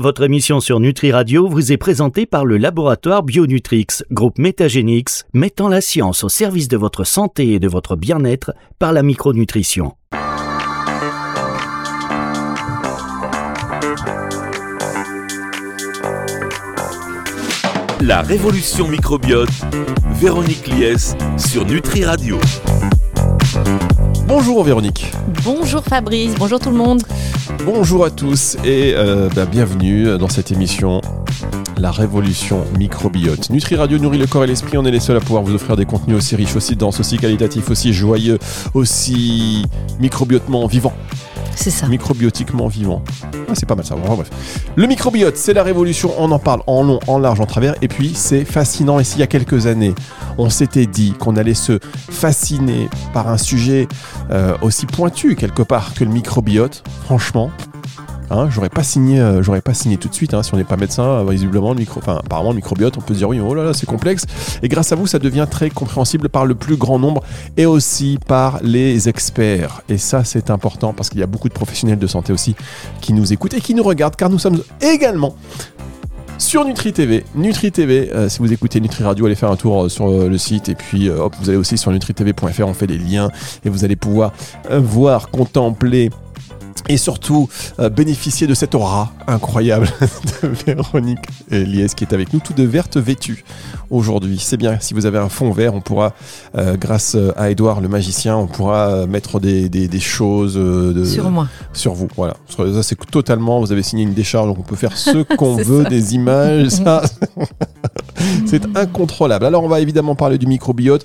Votre 0.00 0.22
émission 0.22 0.60
sur 0.60 0.78
Nutri 0.78 1.10
Radio 1.10 1.48
vous 1.48 1.72
est 1.72 1.76
présentée 1.76 2.24
par 2.24 2.44
le 2.44 2.56
laboratoire 2.56 3.24
Bionutrix, 3.24 3.88
groupe 4.12 4.38
Métagénix, 4.38 5.24
mettant 5.34 5.66
la 5.66 5.80
science 5.80 6.22
au 6.22 6.28
service 6.28 6.68
de 6.68 6.76
votre 6.76 7.02
santé 7.02 7.54
et 7.54 7.58
de 7.58 7.66
votre 7.66 7.96
bien-être 7.96 8.52
par 8.78 8.92
la 8.92 9.02
micronutrition. 9.02 9.96
La 18.00 18.22
révolution 18.22 18.86
microbiote, 18.86 19.50
Véronique 20.12 20.68
Lies 20.68 21.16
sur 21.36 21.66
Nutri 21.66 22.04
Radio. 22.04 22.38
Bonjour 24.26 24.62
Véronique. 24.64 25.12
Bonjour 25.44 25.82
Fabrice, 25.82 26.34
bonjour 26.38 26.58
tout 26.60 26.70
le 26.70 26.76
monde. 26.76 27.02
Bonjour 27.64 28.04
à 28.04 28.10
tous 28.10 28.56
et 28.64 28.94
euh, 28.94 29.28
bah, 29.34 29.46
bienvenue 29.46 30.18
dans 30.18 30.28
cette 30.28 30.52
émission 30.52 31.00
La 31.78 31.90
Révolution 31.90 32.64
Microbiote. 32.78 33.50
Nutri 33.50 33.76
Radio 33.76 33.98
nourrit 33.98 34.18
le 34.18 34.26
corps 34.26 34.44
et 34.44 34.46
l'esprit, 34.46 34.76
on 34.78 34.84
est 34.84 34.90
les 34.90 35.00
seuls 35.00 35.16
à 35.16 35.20
pouvoir 35.20 35.42
vous 35.42 35.54
offrir 35.54 35.76
des 35.76 35.86
contenus 35.86 36.16
aussi 36.16 36.36
riches, 36.36 36.56
aussi 36.56 36.76
denses, 36.76 37.00
aussi 37.00 37.16
qualitatifs, 37.16 37.70
aussi 37.70 37.92
joyeux, 37.92 38.38
aussi 38.74 39.64
microbiotement 39.98 40.66
vivants. 40.66 40.94
C'est 41.54 41.70
ça. 41.70 41.88
Microbiotiquement 41.88 42.68
vivant. 42.68 43.02
Ah, 43.48 43.52
c'est 43.54 43.66
pas 43.66 43.74
mal 43.74 43.84
ça. 43.84 43.96
Bref. 43.96 44.30
Le 44.76 44.86
microbiote, 44.86 45.36
c'est 45.36 45.52
la 45.52 45.62
révolution. 45.62 46.12
On 46.18 46.30
en 46.30 46.38
parle 46.38 46.62
en 46.66 46.82
long, 46.82 47.00
en 47.06 47.18
large, 47.18 47.40
en 47.40 47.46
travers. 47.46 47.74
Et 47.82 47.88
puis, 47.88 48.12
c'est 48.14 48.44
fascinant. 48.44 48.98
Et 48.98 49.04
s'il 49.04 49.20
y 49.20 49.22
a 49.22 49.26
quelques 49.26 49.66
années, 49.66 49.94
on 50.38 50.50
s'était 50.50 50.86
dit 50.86 51.12
qu'on 51.12 51.36
allait 51.36 51.54
se 51.54 51.78
fasciner 51.82 52.88
par 53.12 53.28
un 53.28 53.38
sujet 53.38 53.88
euh, 54.30 54.56
aussi 54.62 54.86
pointu 54.86 55.36
quelque 55.36 55.62
part 55.62 55.94
que 55.94 56.04
le 56.04 56.10
microbiote, 56.10 56.82
franchement, 57.04 57.50
Hein, 58.30 58.48
j'aurais 58.50 58.68
pas 58.68 58.82
signé, 58.82 59.20
euh, 59.20 59.42
j'aurais 59.42 59.62
pas 59.62 59.74
signé 59.74 59.96
tout 59.96 60.08
de 60.08 60.14
suite. 60.14 60.34
Hein, 60.34 60.42
si 60.42 60.52
on 60.52 60.58
n'est 60.58 60.64
pas 60.64 60.76
médecin, 60.76 61.02
euh, 61.02 61.24
visiblement, 61.24 61.72
le 61.72 61.82
apparemment, 62.06 62.50
le 62.50 62.56
microbiote, 62.56 62.98
on 62.98 63.00
peut 63.00 63.14
se 63.14 63.18
dire 63.18 63.28
oui, 63.28 63.40
oh 63.40 63.54
là 63.54 63.64
là, 63.64 63.72
c'est 63.72 63.86
complexe. 63.86 64.26
Et 64.62 64.68
grâce 64.68 64.92
à 64.92 64.96
vous, 64.96 65.06
ça 65.06 65.18
devient 65.18 65.46
très 65.50 65.70
compréhensible 65.70 66.28
par 66.28 66.44
le 66.44 66.54
plus 66.54 66.76
grand 66.76 66.98
nombre 66.98 67.22
et 67.56 67.64
aussi 67.64 68.18
par 68.26 68.60
les 68.62 69.08
experts. 69.08 69.82
Et 69.88 69.96
ça, 69.98 70.24
c'est 70.24 70.50
important 70.50 70.92
parce 70.92 71.08
qu'il 71.08 71.20
y 71.20 71.22
a 71.22 71.26
beaucoup 71.26 71.48
de 71.48 71.54
professionnels 71.54 71.98
de 71.98 72.06
santé 72.06 72.32
aussi 72.32 72.54
qui 73.00 73.12
nous 73.12 73.32
écoutent 73.32 73.54
et 73.54 73.60
qui 73.60 73.74
nous 73.74 73.82
regardent, 73.82 74.16
car 74.16 74.28
nous 74.28 74.38
sommes 74.38 74.60
également 74.80 75.34
sur 76.36 76.64
Nutri 76.64 76.92
TV. 76.92 77.24
Nutri 77.34 77.72
TV, 77.72 78.10
euh, 78.12 78.28
si 78.28 78.38
vous 78.38 78.52
écoutez 78.52 78.80
Nutri 78.80 79.02
Radio, 79.02 79.26
allez 79.26 79.34
faire 79.34 79.50
un 79.50 79.56
tour 79.56 79.90
sur 79.90 80.08
le 80.08 80.38
site 80.38 80.68
et 80.68 80.74
puis 80.74 81.10
hop, 81.10 81.34
vous 81.40 81.48
allez 81.48 81.58
aussi 81.58 81.76
sur 81.76 81.90
nutritv.fr, 81.90 82.62
on 82.64 82.74
fait 82.74 82.86
des 82.86 82.98
liens 82.98 83.28
et 83.64 83.70
vous 83.70 83.84
allez 83.84 83.96
pouvoir 83.96 84.32
voir, 84.70 85.30
contempler 85.30 86.10
et 86.88 86.96
surtout 86.96 87.48
euh, 87.78 87.88
bénéficier 87.88 88.46
de 88.46 88.54
cette 88.54 88.74
aura 88.74 89.12
incroyable 89.26 89.88
de 90.42 90.48
Véronique 90.66 91.18
Lies 91.50 91.92
qui 91.96 92.04
est 92.04 92.12
avec 92.12 92.32
nous, 92.32 92.40
tout 92.40 92.52
de 92.52 92.62
verte 92.62 92.96
vêtue 92.96 93.44
aujourd'hui. 93.90 94.38
C'est 94.38 94.56
bien, 94.56 94.78
si 94.80 94.94
vous 94.94 95.06
avez 95.06 95.18
un 95.18 95.28
fond 95.28 95.50
vert, 95.50 95.74
on 95.74 95.80
pourra, 95.80 96.14
euh, 96.56 96.76
grâce 96.76 97.16
à 97.36 97.50
Edouard 97.50 97.80
le 97.80 97.88
magicien, 97.88 98.36
on 98.36 98.46
pourra 98.46 99.06
mettre 99.06 99.40
des, 99.40 99.68
des, 99.68 100.00
choses 100.00 100.54
de, 100.54 101.04
sur 101.04 101.30
moi. 101.30 101.48
Sur 101.72 101.94
vous, 101.94 102.08
voilà. 102.16 102.36
Ça, 102.48 102.82
c'est 102.82 102.96
totalement, 103.10 103.60
vous 103.60 103.72
avez 103.72 103.82
signé 103.82 104.02
une 104.02 104.14
décharge, 104.14 104.48
donc 104.48 104.58
on 104.58 104.62
peut 104.62 104.76
faire 104.76 104.96
ce 104.96 105.22
qu'on 105.36 105.56
veut, 105.56 105.84
des 105.84 106.14
images, 106.14 106.68
ça. 106.68 107.02
c'est 108.46 108.64
incontrôlable. 108.76 109.44
Alors, 109.44 109.64
on 109.64 109.68
va 109.68 109.80
évidemment 109.80 110.14
parler 110.14 110.38
du 110.38 110.46
microbiote. 110.46 111.04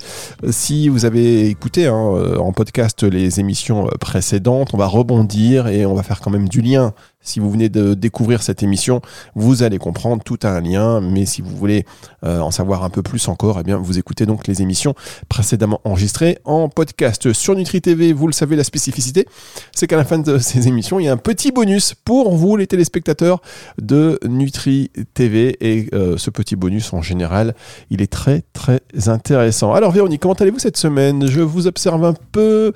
Si 0.49 0.89
vous 0.89 1.05
avez 1.05 1.47
écouté 1.47 1.87
hein, 1.87 2.13
en 2.39 2.51
podcast 2.51 3.03
les 3.03 3.39
émissions 3.39 3.87
précédentes, 3.99 4.73
on 4.73 4.77
va 4.77 4.87
rebondir 4.87 5.62
et 5.67 5.85
on 5.85 5.93
va 5.93 6.03
faire 6.03 6.19
quand 6.19 6.31
même 6.31 6.49
du 6.49 6.61
lien 6.61 6.93
si 7.23 7.39
vous 7.39 7.49
venez 7.49 7.69
de 7.69 7.93
découvrir 7.93 8.43
cette 8.43 8.61
émission, 8.61 9.01
vous 9.35 9.63
allez 9.63 9.79
comprendre, 9.79 10.23
tout 10.23 10.39
a 10.43 10.49
un 10.49 10.61
lien, 10.61 11.01
mais 11.01 11.25
si 11.25 11.41
vous 11.41 11.55
voulez 11.55 11.85
euh, 12.23 12.39
en 12.39 12.51
savoir 12.51 12.83
un 12.83 12.89
peu 12.89 13.01
plus 13.01 13.27
encore, 13.27 13.59
eh 13.59 13.63
bien, 13.63 13.77
vous 13.77 13.97
écoutez 13.97 14.25
donc 14.25 14.47
les 14.47 14.61
émissions 14.61 14.93
précédemment 15.29 15.81
enregistrées 15.83 16.37
en 16.43 16.69
podcast 16.69 17.33
sur 17.33 17.55
Nutri 17.55 17.81
TV. 17.81 18.13
Vous 18.13 18.27
le 18.27 18.33
savez, 18.33 18.55
la 18.55 18.63
spécificité, 18.63 19.25
c'est 19.73 19.87
qu'à 19.87 19.97
la 19.97 20.05
fin 20.05 20.19
de 20.19 20.37
ces 20.37 20.67
émissions, 20.67 20.99
il 20.99 21.05
y 21.05 21.07
a 21.07 21.13
un 21.13 21.17
petit 21.17 21.51
bonus 21.51 21.95
pour 22.05 22.35
vous, 22.35 22.57
les 22.57 22.67
téléspectateurs 22.67 23.41
de 23.81 24.19
Nutri 24.27 24.91
TV. 25.13 25.57
Et 25.61 25.89
euh, 25.93 26.17
ce 26.17 26.29
petit 26.29 26.55
bonus, 26.55 26.93
en 26.93 27.01
général, 27.01 27.55
il 27.89 28.01
est 28.01 28.11
très, 28.11 28.43
très 28.53 28.81
intéressant. 29.07 29.73
Alors, 29.73 29.91
Véronique, 29.91 30.21
comment 30.21 30.33
allez-vous 30.33 30.59
cette 30.59 30.77
semaine? 30.77 31.27
Je 31.27 31.41
vous 31.41 31.67
observe 31.67 32.03
un 32.03 32.13
peu. 32.31 32.73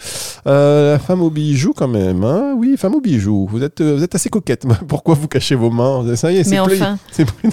Euh, 0.48 0.94
la 0.94 1.00
femme 1.00 1.22
au 1.22 1.30
bijou, 1.30 1.74
quand 1.74 1.88
même. 1.88 2.24
Hein? 2.24 2.56
Oui, 2.58 2.76
femme 2.78 2.96
au 2.96 3.02
bijou. 3.02 3.48
Vous 3.50 3.64
êtes, 3.64 3.82
vous 3.82 4.04
êtes 4.04 4.16
assez 4.16 4.30
Pourquoi 4.88 5.16
vous 5.16 5.28
cachez 5.28 5.56
vos 5.56 5.70
mains? 5.70 6.16
Ça 6.16 6.32
y 6.32 6.38
est, 6.38 6.44
c'est 6.44 6.62
plus. 6.64 6.82
C'est 7.12 7.26
plus 7.26 7.50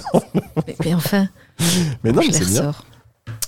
mais, 0.83 0.93
enfin. 0.93 1.27
Mais 2.03 2.11
non, 2.11 2.21
c'est 2.31 2.45
bien. 2.45 2.73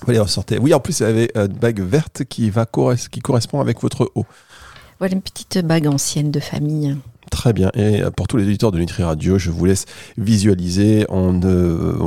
Allez, 0.07 0.19
ressortez. 0.19 0.57
Oui, 0.59 0.73
en 0.73 0.79
plus, 0.79 0.99
il 0.99 1.03
y 1.03 1.05
avait 1.05 1.31
une 1.35 1.47
bague 1.47 1.81
verte 1.81 2.23
qui, 2.23 2.49
va 2.49 2.65
qui 3.11 3.19
correspond 3.19 3.59
avec 3.59 3.81
votre 3.81 4.11
haut. 4.15 4.25
Voilà 4.99 5.13
une 5.13 5.21
petite 5.21 5.59
bague 5.59 5.87
ancienne 5.87 6.31
de 6.31 6.39
famille. 6.39 6.95
Très 7.31 7.53
bien. 7.53 7.71
Et 7.73 8.01
pour 8.15 8.27
tous 8.27 8.37
les 8.37 8.43
éditeurs 8.45 8.71
de 8.71 8.79
Nutri 8.79 9.03
Radio, 9.03 9.37
je 9.37 9.51
vous 9.51 9.65
laisse 9.65 9.85
visualiser. 10.17 11.05
On, 11.09 11.39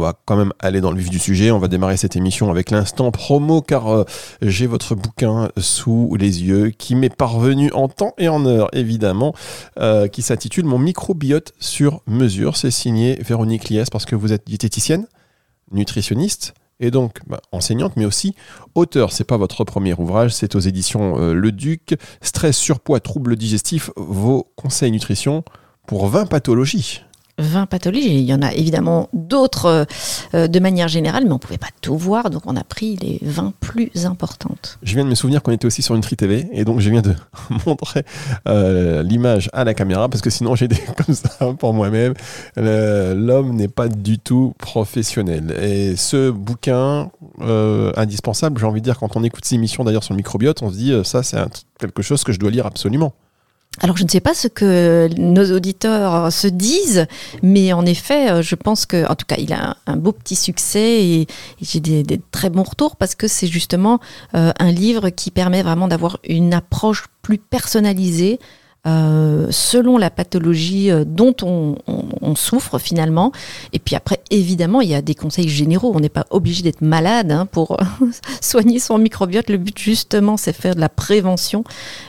va 0.00 0.14
quand 0.24 0.36
même 0.36 0.52
aller 0.58 0.80
dans 0.80 0.90
le 0.90 0.98
vif 0.98 1.10
du 1.10 1.18
sujet. 1.18 1.50
On 1.50 1.58
va 1.58 1.68
démarrer 1.68 1.96
cette 1.96 2.16
émission 2.16 2.50
avec 2.50 2.70
l'instant 2.70 3.10
promo 3.10 3.60
car 3.60 3.88
euh, 3.88 4.04
j'ai 4.42 4.66
votre 4.66 4.94
bouquin 4.94 5.50
sous 5.56 6.16
les 6.18 6.42
yeux 6.42 6.70
qui 6.70 6.94
m'est 6.94 7.14
parvenu 7.14 7.70
en 7.72 7.88
temps 7.88 8.14
et 8.18 8.28
en 8.28 8.44
heure, 8.46 8.68
évidemment, 8.72 9.34
euh, 9.78 10.08
qui 10.08 10.22
s'intitule 10.22 10.64
Mon 10.64 10.78
microbiote 10.78 11.52
sur 11.58 12.00
mesure. 12.06 12.56
C'est 12.56 12.70
signé 12.70 13.18
Véronique 13.22 13.68
Liès 13.68 13.90
parce 13.90 14.06
que 14.06 14.16
vous 14.16 14.32
êtes 14.32 14.46
diététicienne, 14.46 15.06
nutritionniste, 15.70 16.54
et 16.80 16.90
donc 16.90 17.18
bah, 17.26 17.40
enseignante, 17.52 17.92
mais 17.96 18.04
aussi 18.04 18.34
auteur. 18.74 19.12
C'est 19.12 19.24
pas 19.24 19.36
votre 19.36 19.64
premier 19.64 19.94
ouvrage, 19.94 20.32
c'est 20.34 20.56
aux 20.56 20.60
éditions 20.60 21.18
euh, 21.18 21.32
Le 21.34 21.52
Duc. 21.52 21.94
Stress, 22.22 22.56
surpoids, 22.56 23.00
troubles 23.00 23.36
digestifs, 23.36 23.90
vos 23.96 24.50
conseils 24.56 24.90
nutrition 24.90 25.44
pour 25.86 26.08
20 26.08 26.26
pathologies. 26.26 27.02
20 27.40 27.66
pathologies. 27.66 28.20
Il 28.20 28.24
y 28.24 28.34
en 28.34 28.42
a 28.42 28.52
évidemment 28.52 29.08
d'autres 29.12 29.86
euh, 30.34 30.46
de 30.46 30.60
manière 30.60 30.88
générale, 30.88 31.24
mais 31.24 31.30
on 31.30 31.34
ne 31.34 31.38
pouvait 31.38 31.58
pas 31.58 31.68
tout 31.80 31.96
voir, 31.96 32.30
donc 32.30 32.42
on 32.46 32.56
a 32.56 32.64
pris 32.64 32.96
les 32.96 33.18
20 33.22 33.54
plus 33.60 33.90
importantes. 34.04 34.78
Je 34.82 34.94
viens 34.94 35.04
de 35.04 35.10
me 35.10 35.14
souvenir 35.14 35.42
qu'on 35.42 35.52
était 35.52 35.66
aussi 35.66 35.82
sur 35.82 35.94
une 35.94 36.00
Nutri 36.00 36.16
TV, 36.16 36.48
et 36.52 36.64
donc 36.64 36.80
je 36.80 36.90
viens 36.90 37.02
de 37.02 37.14
montrer 37.66 38.04
euh, 38.48 39.02
l'image 39.02 39.50
à 39.52 39.64
la 39.64 39.74
caméra, 39.74 40.08
parce 40.08 40.22
que 40.22 40.30
sinon 40.30 40.54
j'ai 40.54 40.68
des 40.68 40.76
comme 41.04 41.14
ça 41.14 41.52
pour 41.58 41.74
moi-même. 41.74 42.14
L'homme 42.56 43.54
n'est 43.54 43.68
pas 43.68 43.88
du 43.88 44.18
tout 44.18 44.54
professionnel. 44.58 45.56
Et 45.60 45.96
ce 45.96 46.30
bouquin, 46.30 47.10
euh, 47.40 47.92
indispensable, 47.96 48.58
j'ai 48.58 48.66
envie 48.66 48.80
de 48.80 48.84
dire, 48.84 48.98
quand 48.98 49.16
on 49.16 49.24
écoute 49.24 49.44
ces 49.44 49.56
émissions 49.56 49.84
d'ailleurs 49.84 50.04
sur 50.04 50.14
le 50.14 50.18
microbiote, 50.18 50.62
on 50.62 50.70
se 50.70 50.76
dit, 50.76 50.94
ça 51.04 51.22
c'est 51.22 51.38
quelque 51.78 52.02
chose 52.02 52.24
que 52.24 52.32
je 52.32 52.38
dois 52.38 52.50
lire 52.50 52.66
absolument. 52.66 53.12
Alors 53.78 53.96
je 53.96 54.02
ne 54.02 54.08
sais 54.08 54.20
pas 54.20 54.34
ce 54.34 54.48
que 54.48 55.08
nos 55.16 55.54
auditeurs 55.56 56.32
se 56.32 56.48
disent, 56.48 57.06
mais 57.42 57.72
en 57.72 57.86
effet, 57.86 58.28
euh, 58.28 58.42
je 58.42 58.56
pense 58.56 58.84
que, 58.84 59.08
en 59.08 59.14
tout 59.14 59.26
cas, 59.26 59.36
il 59.38 59.52
a 59.52 59.76
un, 59.86 59.96
beau 59.96 60.10
petit 60.10 60.34
succès 60.34 61.04
et, 61.04 61.26
j'ai 61.62 61.78
des, 61.78 62.20
très 62.32 62.50
bons 62.50 62.64
retours 62.64 62.96
parce 62.96 63.14
que 63.14 63.28
c'est 63.28 63.46
justement 63.46 64.00
euh, 64.34 64.52
un 64.58 64.72
livre 64.72 65.10
qui 65.10 65.30
permet 65.30 65.62
vraiment 65.62 65.86
d'avoir 65.86 66.18
une 66.28 66.52
approche 66.52 67.04
plus 67.22 67.38
personnalisée 67.38 68.40
euh, 68.86 69.48
selon 69.50 69.98
la 69.98 70.08
pathologie 70.08 70.90
euh, 70.90 71.04
dont 71.06 71.34
on, 71.42 71.76
souffre 72.34 72.78
finalement. 72.78 73.32
Et 73.72 73.78
puis 73.80 73.96
après, 73.96 74.20
évidemment, 74.30 74.80
il 74.80 74.88
y 74.88 74.94
a 74.94 75.02
des 75.02 75.16
conseils 75.16 75.48
généraux. 75.48 75.92
On 75.94 76.00
n'est 76.00 76.08
pas 76.08 76.26
obligé 76.30 76.62
d'être 76.62 76.80
malade 76.80 77.32
hein, 77.32 77.44
pour 77.44 77.76
soigner 78.40 78.78
son 78.78 78.98
microbiote. 78.98 79.50
Le 79.50 79.58
but 79.58 79.76
justement, 79.76 80.36
c'est 80.36 80.52
faire 80.52 80.76
de 80.76 80.80
la 80.80 80.88
prévention 80.88 81.64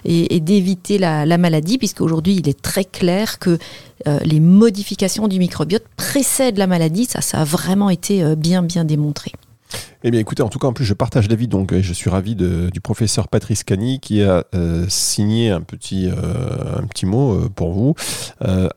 et, 0.06 0.40
d'éviter 0.40 1.00
la, 1.00 1.26
maladie, 1.38 1.80
puisqu'aujourd'hui, 1.80 2.36
il 2.36 2.48
est 2.48 2.62
très 2.62 2.86
clair 2.86 3.40
que 3.40 3.58
euh, 4.08 4.20
les 4.24 4.40
modifications 4.40 5.28
du 5.28 5.40
microbiote 5.40 5.84
précèdent 5.98 6.59
la 6.59 6.68
maladie. 6.68 7.06
Ça, 7.06 7.22
ça 7.22 7.41
a 7.41 7.44
vraiment 7.44 7.90
été 7.90 8.35
bien, 8.35 8.62
bien 8.62 8.85
démontré. 8.85 9.32
Eh 10.03 10.09
bien, 10.09 10.20
écoutez, 10.20 10.41
en 10.41 10.50
tout 10.50 10.58
cas, 10.58 10.68
en 10.68 10.73
plus, 10.73 10.85
je 10.85 10.94
partage 10.94 11.29
l'avis, 11.29 11.47
donc 11.47 11.79
je 11.79 11.94
suis 11.94 12.09
ravi 12.09 12.35
du 12.35 12.82
professeur 12.82 13.28
Patrice 13.28 13.64
Cani 13.64 14.00
qui 14.00 14.23
a 14.23 14.46
euh, 14.56 14.85
signé 14.90 15.52
un 15.52 15.62
petit, 15.62 16.09
euh, 16.09 17.06
mot 17.06 17.34
euh, 17.34 17.50
pour 17.50 17.72
vous. 17.72 17.96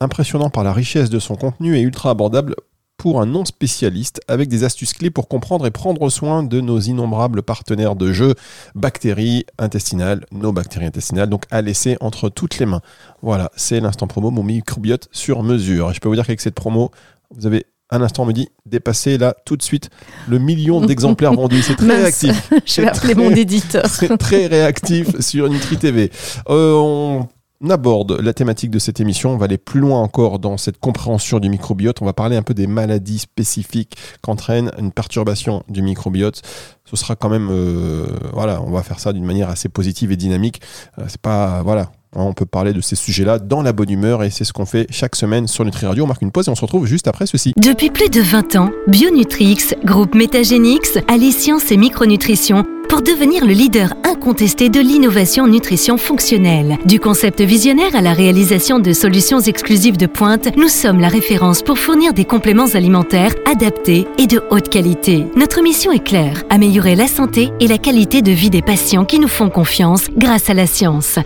impressionnant 0.01 0.51
par 0.51 0.65
la 0.65 0.73
richesse 0.73 1.11
de 1.11 1.19
son 1.19 1.37
contenu 1.37 1.77
et 1.77 1.81
ultra 1.81 2.11
abordable 2.11 2.55
pour 2.97 3.21
un 3.21 3.27
non 3.27 3.45
spécialiste 3.45 4.21
avec 4.29 4.49
des 4.49 4.65
astuces 4.65 4.93
clés 4.93 5.11
pour 5.11 5.29
comprendre 5.29 5.67
et 5.67 5.71
prendre 5.71 6.09
soin 6.11 6.43
de 6.43 6.61
nos 6.61 6.79
innombrables 6.79 7.43
partenaires 7.43 7.97
de 7.97 8.13
jeu, 8.13 8.35
bactéries 8.75 9.47
intestinales, 9.59 10.25
nos 10.31 10.53
bactéries 10.53 10.87
intestinales, 10.87 11.29
donc 11.29 11.45
à 11.51 11.61
laisser 11.61 11.97
entre 12.01 12.29
toutes 12.29 12.59
les 12.59 12.67
mains. 12.67 12.83
Voilà, 13.23 13.51
c'est 13.57 13.81
l'instant 13.81 14.07
promo, 14.07 14.31
mon 14.31 14.43
microbiote 14.43 15.09
sur 15.11 15.43
mesure. 15.43 15.91
Et 15.91 15.95
je 15.95 16.01
peux 16.01 16.09
vous 16.09 16.15
dire 16.15 16.27
qu'avec 16.27 16.41
cette 16.41 16.55
promo, 16.55 16.91
vous 17.35 17.47
avez 17.47 17.67
un 17.95 18.03
instant 18.03 18.25
me 18.25 18.33
dit 18.33 18.49
dépasser 18.67 19.19
là 19.19 19.35
tout 19.45 19.57
de 19.57 19.63
suite 19.63 19.91
le 20.29 20.39
million 20.39 20.81
d'exemplaires 20.87 21.33
vendus. 21.33 21.63
C'est 21.63 21.77
très 21.77 21.97
réactif. 21.97 22.51
Je 22.67 22.81
vais 22.81 22.89
appeler 22.89 23.15
mon 23.15 23.31
éditeur. 23.31 23.87
C'est 23.91 24.17
très 24.19 24.47
réactif 24.47 25.21
sur 25.21 25.49
Nutri 25.49 25.77
TV. 25.77 26.11
Euh, 26.49 26.75
on 26.75 27.29
aborde 27.71 28.21
la 28.21 28.33
thématique 28.33 28.71
de 28.71 28.79
cette 28.79 29.01
émission, 29.01 29.31
on 29.31 29.37
va 29.37 29.47
aller 29.47 29.59
plus 29.59 29.81
loin 29.81 30.01
encore 30.01 30.39
dans 30.39 30.57
cette 30.57 30.79
compréhension 30.79 31.41
du 31.41 31.49
microbiote. 31.49 32.03
On 32.03 32.05
va 32.05 32.13
parler 32.13 32.37
un 32.37 32.43
peu 32.43 32.55
des 32.55 32.67
maladies 32.67 33.19
spécifiques 33.19 33.97
qu'entraîne 34.23 34.71
une 34.79 34.93
perturbation 34.93 35.63
du 35.69 35.83
microbiote. 35.83 36.43
Ce 36.85 36.97
sera 36.97 37.17
quand 37.17 37.29
même, 37.29 37.49
euh, 37.51 38.07
voilà, 38.33 38.63
on 38.63 38.71
va 38.71 38.83
faire 38.83 39.01
ça 39.01 39.13
d'une 39.13 39.25
manière 39.25 39.49
assez 39.49 39.69
positive 39.69 40.13
et 40.13 40.17
dynamique. 40.17 40.61
Euh, 40.99 41.05
c'est 41.09 41.21
pas, 41.21 41.63
voilà, 41.63 41.91
Hein, 42.17 42.23
on 42.23 42.33
peut 42.33 42.47
parler 42.47 42.73
de 42.73 42.81
ces 42.81 42.97
sujets-là 42.97 43.39
dans 43.39 43.63
la 43.63 43.73
bonne 43.73 43.91
humeur 43.91 44.23
et 44.23 44.31
c'est 44.31 44.45
ce 44.45 44.53
qu'on 44.53 44.67
fait 44.67 44.87
chaque 44.91 45.17
semaine 45.17 45.49
sur 45.49 45.65
Nutri 45.65 45.87
Radio. 45.87 46.05
On 46.05 46.07
marque 46.07 46.23
une 46.23 46.31
pause 46.31 46.47
et 46.47 46.51
on 46.51 46.55
se 46.55 46.61
retrouve 46.61 46.87
juste 46.87 47.09
après 47.09 47.27
ceci. 47.27 47.53
Depuis 47.57 47.91
plus 47.91 48.09
de 48.09 48.21
20 48.21 48.57
ans, 48.57 48.71
Bionutrix, 48.87 49.75
groupe 49.85 50.15
Métagénix, 50.15 50.99
allie 51.09 51.33
science 51.33 51.73
et 51.73 51.77
micronutrition 51.77 52.65
pour 52.89 53.03
devenir 53.03 53.45
le 53.45 53.53
leader 53.53 53.95
incontesté 54.05 54.69
de 54.69 54.81
l'innovation 54.81 55.47
nutrition 55.47 55.97
fonctionnelle. 55.97 56.79
Du 56.85 57.01
concept 57.01 57.41
visionnaire 57.41 57.95
à 57.95 58.01
la 58.01 58.13
réalisation 58.13 58.79
de 58.79 58.93
solutions 58.93 59.41
exclusives 59.41 59.97
de 59.97 60.07
pointe, 60.07 60.57
nous 60.57 60.69
sommes 60.69 61.01
la 61.01 61.09
référence 61.09 61.63
pour 61.63 61.79
fournir 61.79 62.13
des 62.13 62.25
compléments 62.25 62.75
alimentaires 62.75 63.35
adaptés 63.47 64.07
et 64.19 64.27
de 64.27 64.43
haute 64.51 64.69
qualité. 64.69 65.27
Notre 65.37 65.63
mission 65.63 65.93
est 65.93 66.05
claire, 66.05 66.43
améliorer 66.51 66.97
la 66.97 67.07
santé 67.09 67.51
et 67.61 67.69
la 67.69 67.79
qualité 67.79 68.23
de 68.23 68.33
vie 68.33 68.51
des 68.51 68.63
patients 68.63 69.05
qui 69.05 69.19
nous 69.19 69.29
font 69.29 69.51
confiance 69.51 70.09
grâce 70.17 70.51
à 70.51 70.55
la 70.55 70.67
science. 70.67 71.19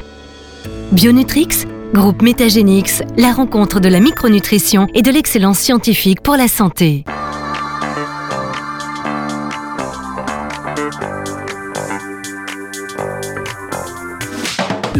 Bionutrix, 0.92 1.66
groupe 1.92 2.22
Métagénix, 2.22 3.02
la 3.16 3.32
rencontre 3.32 3.80
de 3.80 3.88
la 3.88 4.00
micronutrition 4.00 4.86
et 4.94 5.02
de 5.02 5.10
l'excellence 5.10 5.58
scientifique 5.58 6.20
pour 6.20 6.36
la 6.36 6.48
santé. 6.48 7.04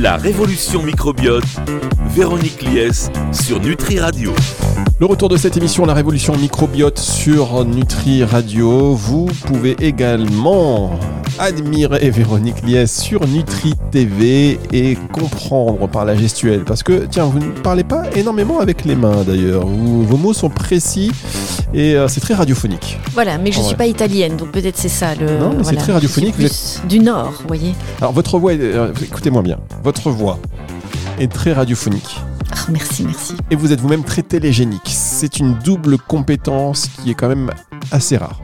La 0.00 0.17
révolution 0.17 0.85
microbiote, 0.85 1.43
Véronique 2.15 2.62
Lies 2.62 3.11
sur 3.33 3.59
Nutri 3.59 3.99
Radio. 3.99 4.33
Le 5.00 5.06
retour 5.06 5.29
de 5.29 5.37
cette 5.37 5.56
émission 5.56 5.87
La 5.87 5.95
Révolution 5.95 6.37
Microbiote 6.37 6.99
sur 6.99 7.65
Nutri 7.65 8.25
Radio. 8.25 8.95
Vous 8.95 9.27
pouvez 9.47 9.77
également 9.79 10.91
admirer 11.39 12.11
Véronique 12.11 12.67
Liès 12.67 13.00
sur 13.00 13.25
Nutri 13.29 13.75
TV 13.93 14.59
et 14.73 14.99
comprendre 15.12 15.87
par 15.87 16.05
la 16.05 16.17
gestuelle. 16.17 16.65
Parce 16.65 16.83
que, 16.83 17.06
tiens, 17.09 17.27
vous 17.27 17.39
ne 17.39 17.53
parlez 17.53 17.85
pas 17.85 18.11
énormément 18.17 18.59
avec 18.59 18.85
les 18.85 18.97
mains 18.97 19.23
d'ailleurs. 19.23 19.65
Vos 19.67 20.17
mots 20.17 20.33
sont 20.33 20.50
précis 20.50 21.12
et 21.73 21.95
euh, 21.95 22.09
c'est 22.09 22.21
très 22.21 22.35
radiophonique. 22.35 22.99
Voilà, 23.12 23.39
mais 23.39 23.53
je 23.53 23.61
ne 23.61 23.65
suis 23.65 23.77
pas 23.77 23.87
italienne, 23.87 24.37
donc 24.37 24.50
peut-être 24.50 24.79
c'est 24.79 24.89
ça 24.89 25.15
le. 25.15 25.39
Non, 25.39 25.62
c'est 25.62 25.77
très 25.77 25.93
radiophonique. 25.93 26.35
Vous 26.37 26.47
êtes... 26.47 26.83
Du 26.89 26.99
Nord, 26.99 27.35
vous 27.43 27.47
voyez. 27.47 27.73
Alors, 28.00 28.12
votre 28.12 28.37
voix, 28.41 28.50
euh, 28.50 28.93
écoutez-moi 29.00 29.43
bien, 29.43 29.59
votre 29.85 30.11
voix 30.11 30.41
est 31.21 31.31
très 31.31 31.53
radiophonique. 31.53 32.19
Merci, 32.70 33.05
merci. 33.05 33.35
Et 33.50 33.56
vous 33.56 33.73
êtes 33.73 33.81
vous-même 33.81 34.05
très 34.05 34.23
télégénique. 34.23 34.82
C'est 34.87 35.38
une 35.38 35.55
double 35.55 35.99
compétence 35.99 36.88
qui 36.88 37.11
est 37.11 37.15
quand 37.15 37.29
même 37.29 37.50
assez 37.91 38.17
rare. 38.17 38.41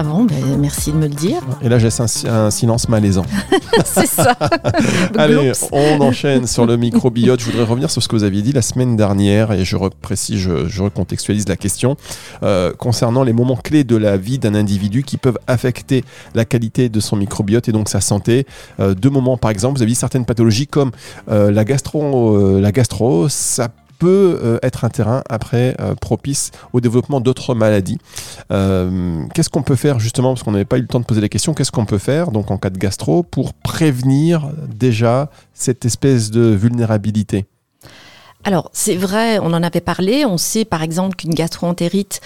Ah 0.00 0.04
bon, 0.04 0.22
ben, 0.22 0.36
merci 0.60 0.92
de 0.92 0.96
me 0.96 1.08
le 1.08 1.14
dire. 1.14 1.40
Et 1.60 1.68
là, 1.68 1.80
j'ai 1.80 1.88
un, 2.28 2.50
silence 2.52 2.88
malaisant. 2.88 3.24
c'est 3.84 4.06
ça. 4.06 4.30
Allez, 5.18 5.50
on 5.72 6.00
enchaîne 6.00 6.46
sur 6.46 6.66
le 6.66 6.76
microbiote. 6.76 7.40
Je 7.40 7.46
voudrais 7.46 7.64
revenir 7.64 7.90
sur 7.90 8.00
ce 8.00 8.06
que 8.06 8.14
vous 8.14 8.22
aviez 8.22 8.42
dit 8.42 8.52
la 8.52 8.62
semaine 8.62 8.94
dernière 8.94 9.50
et 9.50 9.64
je 9.64 9.76
je, 9.76 10.82
recontextualise 10.82 11.48
la 11.48 11.56
question 11.56 11.96
euh, 12.44 12.72
concernant 12.74 13.24
les 13.24 13.32
moments 13.32 13.56
clés 13.56 13.82
de 13.82 13.96
la 13.96 14.16
vie 14.16 14.38
d'un 14.38 14.54
individu 14.54 15.02
qui 15.02 15.16
peuvent 15.16 15.38
affecter 15.48 16.04
la 16.32 16.44
qualité 16.44 16.88
de 16.88 17.00
son 17.00 17.16
microbiote 17.16 17.68
et 17.68 17.72
donc 17.72 17.88
sa 17.88 18.00
santé. 18.00 18.46
Euh, 18.78 18.94
deux 18.94 19.10
moments, 19.10 19.36
par 19.36 19.50
exemple, 19.50 19.78
vous 19.78 19.82
avez 19.82 19.90
dit 19.90 19.96
certaines 19.96 20.26
pathologies 20.26 20.68
comme 20.68 20.92
euh, 21.28 21.50
la 21.50 21.64
gastro, 21.64 22.60
la 22.60 22.70
gastro, 22.70 23.28
ça 23.28 23.68
peut 23.68 23.87
euh, 24.06 24.58
être 24.62 24.84
un 24.84 24.88
terrain 24.88 25.22
après 25.28 25.76
euh, 25.80 25.94
propice 25.94 26.50
au 26.72 26.80
développement 26.80 27.20
d'autres 27.20 27.54
maladies. 27.54 27.98
Euh, 28.50 29.22
qu'est-ce 29.34 29.50
qu'on 29.50 29.62
peut 29.62 29.76
faire 29.76 29.98
justement, 29.98 30.34
parce 30.34 30.42
qu'on 30.42 30.52
n'avait 30.52 30.64
pas 30.64 30.78
eu 30.78 30.82
le 30.82 30.86
temps 30.86 31.00
de 31.00 31.04
poser 31.04 31.20
la 31.20 31.28
question, 31.28 31.54
qu'est-ce 31.54 31.72
qu'on 31.72 31.84
peut 31.84 31.98
faire 31.98 32.30
donc 32.30 32.50
en 32.50 32.58
cas 32.58 32.70
de 32.70 32.78
gastro 32.78 33.22
pour 33.22 33.54
prévenir 33.54 34.48
déjà 34.68 35.30
cette 35.52 35.84
espèce 35.84 36.30
de 36.30 36.42
vulnérabilité? 36.42 37.46
Alors, 38.44 38.70
c'est 38.72 38.94
vrai, 38.94 39.40
on 39.40 39.52
en 39.52 39.62
avait 39.62 39.80
parlé. 39.80 40.24
On 40.24 40.38
sait 40.38 40.64
par 40.64 40.82
exemple 40.82 41.16
qu'une 41.16 41.34
gastroentérite 41.34 42.20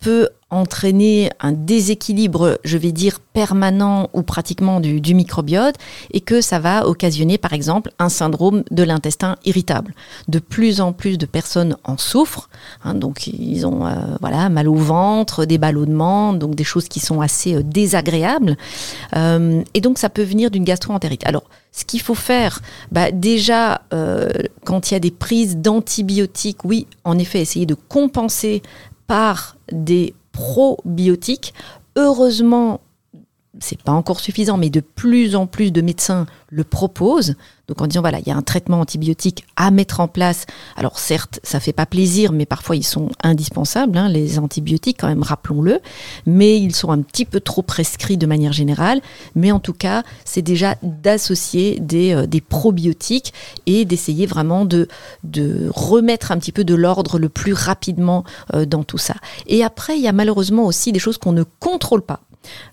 peut 0.00 0.28
entraîner 0.52 1.30
un 1.40 1.52
déséquilibre, 1.52 2.58
je 2.62 2.76
vais 2.76 2.92
dire, 2.92 3.18
permanent 3.32 4.10
ou 4.12 4.22
pratiquement 4.22 4.80
du, 4.80 5.14
microbiote 5.14 5.76
et 6.12 6.20
que 6.20 6.40
ça 6.40 6.58
va 6.58 6.86
occasionner, 6.86 7.38
par 7.38 7.54
exemple, 7.54 7.90
un 7.98 8.10
syndrome 8.10 8.62
de 8.70 8.82
l'intestin 8.82 9.36
irritable. 9.44 9.94
De 10.28 10.38
plus 10.38 10.80
en 10.80 10.92
plus 10.92 11.16
de 11.16 11.26
personnes 11.26 11.76
en 11.84 11.96
souffrent, 11.96 12.50
hein, 12.84 12.94
donc 12.94 13.26
ils 13.26 13.66
ont 13.66 13.86
euh, 13.86 13.92
voilà, 14.20 14.48
mal 14.50 14.68
au 14.68 14.74
ventre, 14.74 15.46
des 15.46 15.58
ballonnements, 15.58 16.34
donc 16.34 16.54
des 16.54 16.64
choses 16.64 16.88
qui 16.88 17.00
sont 17.00 17.20
assez 17.22 17.54
euh, 17.54 17.62
désagréables. 17.62 18.56
Euh, 19.16 19.62
et 19.72 19.80
donc 19.80 19.98
ça 19.98 20.10
peut 20.10 20.22
venir 20.22 20.50
d'une 20.50 20.64
gastro-entérite. 20.64 21.26
Alors, 21.26 21.44
ce 21.72 21.86
qu'il 21.86 22.02
faut 22.02 22.14
faire, 22.14 22.60
bah, 22.90 23.10
déjà, 23.10 23.80
quand 24.64 24.90
il 24.90 24.94
y 24.94 24.96
a 24.96 25.00
des 25.00 25.10
prises 25.10 25.56
d'antibiotiques, 25.56 26.66
oui, 26.66 26.86
en 27.02 27.18
effet, 27.18 27.40
essayer 27.40 27.64
de 27.64 27.74
compenser 27.88 28.60
par 29.06 29.56
des 29.70 30.12
probiotiques. 30.32 31.54
Heureusement, 31.96 32.80
c'est 33.60 33.80
pas 33.80 33.92
encore 33.92 34.20
suffisant, 34.20 34.56
mais 34.56 34.70
de 34.70 34.80
plus 34.80 35.36
en 35.36 35.46
plus 35.46 35.72
de 35.72 35.82
médecins 35.82 36.26
le 36.48 36.64
proposent. 36.64 37.34
Donc 37.68 37.80
en 37.80 37.86
disant 37.86 38.00
voilà, 38.00 38.18
il 38.18 38.26
y 38.26 38.30
a 38.30 38.36
un 38.36 38.42
traitement 38.42 38.80
antibiotique 38.80 39.44
à 39.56 39.70
mettre 39.70 40.00
en 40.00 40.08
place. 40.08 40.46
Alors 40.76 40.98
certes, 40.98 41.38
ça 41.42 41.60
fait 41.60 41.72
pas 41.72 41.86
plaisir, 41.86 42.32
mais 42.32 42.46
parfois 42.46 42.76
ils 42.76 42.84
sont 42.84 43.10
indispensables, 43.22 43.96
hein, 43.96 44.08
les 44.08 44.38
antibiotiques 44.38 44.98
quand 45.00 45.08
même, 45.08 45.22
rappelons-le. 45.22 45.80
Mais 46.26 46.58
ils 46.60 46.74
sont 46.74 46.90
un 46.90 47.02
petit 47.02 47.24
peu 47.24 47.40
trop 47.40 47.62
prescrits 47.62 48.16
de 48.16 48.26
manière 48.26 48.52
générale. 48.52 49.00
Mais 49.34 49.52
en 49.52 49.60
tout 49.60 49.74
cas, 49.74 50.02
c'est 50.24 50.42
déjà 50.42 50.76
d'associer 50.82 51.78
des, 51.78 52.14
euh, 52.14 52.26
des, 52.26 52.40
probiotiques 52.40 53.32
et 53.66 53.84
d'essayer 53.84 54.26
vraiment 54.26 54.64
de, 54.64 54.88
de 55.24 55.70
remettre 55.74 56.32
un 56.32 56.38
petit 56.38 56.52
peu 56.52 56.64
de 56.64 56.74
l'ordre 56.74 57.18
le 57.18 57.28
plus 57.28 57.52
rapidement 57.52 58.24
euh, 58.54 58.64
dans 58.64 58.82
tout 58.82 58.98
ça. 58.98 59.14
Et 59.46 59.62
après, 59.62 59.96
il 59.96 60.02
y 60.02 60.08
a 60.08 60.12
malheureusement 60.12 60.66
aussi 60.66 60.90
des 60.90 60.98
choses 60.98 61.18
qu'on 61.18 61.32
ne 61.32 61.44
contrôle 61.60 62.02
pas. 62.02 62.20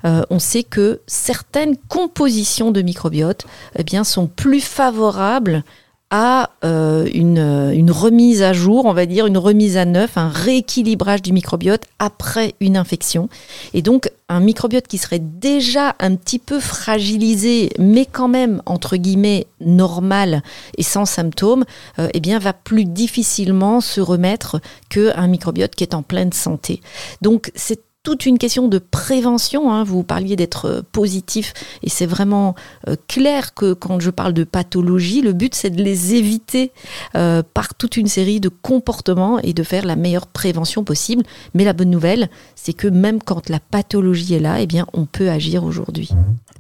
Euh, 0.06 0.24
on 0.30 0.39
sait 0.39 0.63
que 0.63 1.01
certaines 1.07 1.77
compositions 1.88 2.71
de 2.71 2.81
microbiote 2.81 3.45
eh 3.77 3.83
bien, 3.83 4.04
sont 4.04 4.27
plus 4.27 4.62
favorables 4.62 5.63
à 6.12 6.50
euh, 6.63 7.07
une, 7.13 7.92
remise 7.92 8.42
à 8.42 8.54
jour, 8.54 8.86
on 8.86 8.94
va 8.94 9.06
dire 9.06 9.27
une 9.27 9.38
remise 9.38 9.77
à 9.77 9.86
neuf, 9.86 10.18
un 10.18 10.30
rééquilibrage 10.30 11.21
du 11.21 11.33
microbiote 11.33 11.83
après 12.00 12.56
une 12.60 12.78
infection. 12.78 13.30
Et 13.73 13.81
donc 13.81 14.11
un 14.28 14.40
microbiote 14.40 14.88
qui 14.88 14.97
serait 14.97 15.19
déjà 15.19 15.95
un 15.99 16.16
petit 16.16 16.40
peu 16.40 16.59
fragilisé, 16.59 17.71
mais 17.78 18.06
quand 18.06 18.28
même 18.28 18.61
entre 18.66 18.97
guillemets 18.97 19.45
normal 19.59 20.42
et 20.78 20.83
sans 20.83 21.06
symptômes, 21.06 21.66
euh, 21.99 22.09
eh 22.14 22.19
bien 22.19 22.40
va 22.40 22.54
plus 22.54 22.85
difficilement 22.85 23.80
se 23.80 24.02
remettre 24.02 24.59
qu'un 24.90 25.28
microbiote 25.28 25.76
qui 25.76 25.83
est 25.83 25.94
en 25.94 26.02
pleine 26.02 26.33
santé. 26.33 26.81
Donc 27.21 27.52
c'est 27.56 27.81
toute 28.03 28.25
une 28.25 28.37
question 28.37 28.68
de 28.68 28.77
prévention. 28.77 29.71
Hein. 29.71 29.83
Vous 29.83 30.03
parliez 30.03 30.35
d'être 30.35 30.65
euh, 30.65 30.81
positif 30.91 31.53
et 31.83 31.89
c'est 31.89 32.06
vraiment 32.06 32.56
euh, 32.87 32.95
clair 33.07 33.53
que 33.53 33.73
quand 33.73 33.99
je 33.99 34.09
parle 34.09 34.33
de 34.33 34.44
pathologie, 34.44 35.21
le 35.21 35.33
but 35.33 35.53
c'est 35.53 35.69
de 35.69 35.83
les 35.83 36.15
éviter 36.15 36.71
euh, 37.15 37.44
par 37.53 37.75
toute 37.75 37.97
une 37.97 38.07
série 38.07 38.39
de 38.39 38.49
comportements 38.49 39.39
et 39.39 39.53
de 39.53 39.63
faire 39.63 39.85
la 39.85 39.95
meilleure 39.95 40.27
prévention 40.27 40.83
possible. 40.83 41.23
Mais 41.53 41.65
la 41.65 41.73
bonne 41.73 41.89
nouvelle, 41.89 42.29
c'est 42.56 42.73
que 42.73 42.87
même 42.87 43.21
quand 43.21 43.49
la 43.49 43.59
pathologie 43.59 44.35
est 44.35 44.39
là, 44.39 44.61
eh 44.61 44.68
bien 44.68 44.85
on 44.94 45.06
peut 45.06 45.29
agir 45.29 45.63
aujourd'hui. 45.63 46.09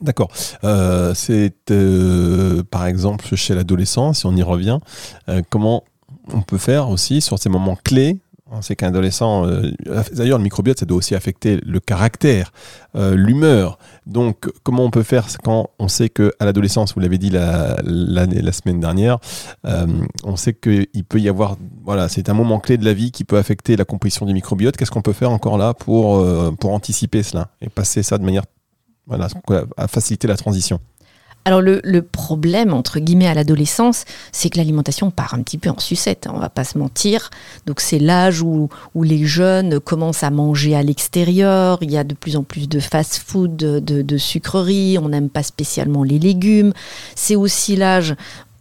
D'accord. 0.01 0.29
c'est 1.13 1.53
par 2.71 2.85
exemple 2.85 3.35
chez 3.35 3.53
l'adolescent, 3.53 4.13
si 4.13 4.25
on 4.25 4.35
y 4.35 4.43
revient, 4.43 4.79
comment 5.49 5.83
on 6.33 6.41
peut 6.41 6.57
faire 6.57 6.89
aussi 6.89 7.21
sur 7.21 7.37
ces 7.37 7.49
moments 7.49 7.77
clés 7.83 8.19
on 8.51 8.61
sait 8.61 8.75
qu'un 8.75 8.87
adolescent, 8.87 9.45
euh, 9.45 9.71
d'ailleurs 10.13 10.37
le 10.37 10.43
microbiote, 10.43 10.79
ça 10.79 10.85
doit 10.85 10.97
aussi 10.97 11.15
affecter 11.15 11.59
le 11.63 11.79
caractère, 11.79 12.51
euh, 12.95 13.15
l'humeur. 13.15 13.77
Donc 14.05 14.49
comment 14.63 14.83
on 14.83 14.91
peut 14.91 15.03
faire 15.03 15.27
quand 15.43 15.69
on 15.79 15.87
sait 15.87 16.09
qu'à 16.09 16.31
l'adolescence, 16.41 16.93
vous 16.93 16.99
l'avez 16.99 17.17
dit 17.17 17.29
la, 17.29 17.77
la, 17.83 18.51
semaine 18.51 18.79
dernière, 18.79 19.19
euh, 19.65 19.85
on 20.23 20.35
sait 20.35 20.53
qu'il 20.53 21.03
peut 21.07 21.19
y 21.19 21.29
avoir, 21.29 21.57
voilà, 21.83 22.09
c'est 22.09 22.29
un 22.29 22.33
moment 22.33 22.59
clé 22.59 22.77
de 22.77 22.85
la 22.85 22.93
vie 22.93 23.11
qui 23.11 23.23
peut 23.23 23.37
affecter 23.37 23.75
la 23.75 23.85
composition 23.85 24.25
du 24.25 24.33
microbiote. 24.33 24.77
Qu'est-ce 24.77 24.91
qu'on 24.91 25.01
peut 25.01 25.13
faire 25.13 25.31
encore 25.31 25.57
là 25.57 25.73
pour, 25.73 26.25
pour 26.59 26.73
anticiper 26.73 27.23
cela 27.23 27.49
et 27.61 27.69
passer 27.69 28.03
ça 28.03 28.17
de 28.17 28.23
manière 28.23 28.43
voilà, 29.05 29.27
à 29.77 29.87
faciliter 29.87 30.27
la 30.27 30.37
transition? 30.37 30.79
Alors 31.45 31.61
le, 31.61 32.01
problème, 32.01 32.73
entre 32.73 32.99
guillemets, 32.99 33.27
à 33.27 33.33
l'adolescence, 33.33 34.05
c'est 34.31 34.49
que 34.49 34.57
l'alimentation 34.57 35.09
part 35.09 35.33
un 35.33 35.41
petit 35.41 35.57
peu 35.57 35.69
en 35.69 35.79
sucette, 35.79 36.27
hein, 36.27 36.33
on 36.35 36.39
va 36.39 36.49
pas 36.49 36.63
se 36.63 36.77
mentir. 36.77 37.29
Donc 37.65 37.79
c'est 37.79 37.97
l'âge 37.97 38.41
où, 38.41 38.69
les 39.01 39.25
jeunes 39.25 39.79
commencent 39.79 40.23
à 40.23 40.29
manger 40.29 40.75
à 40.75 40.83
l'extérieur, 40.83 41.79
il 41.81 41.91
y 41.91 41.97
a 41.97 42.03
de 42.03 42.13
plus 42.13 42.35
en 42.35 42.43
plus 42.43 42.67
de 42.67 42.79
fast-food, 42.79 43.55
de, 43.55 43.79
de, 43.79 44.17
sucreries, 44.17 44.97
on 44.99 45.09
n'aime 45.09 45.29
pas 45.29 45.43
spécialement 45.43 46.03
les 46.03 46.19
légumes. 46.19 46.73
C'est 47.15 47.35
aussi 47.35 47.75
l'âge 47.75 48.15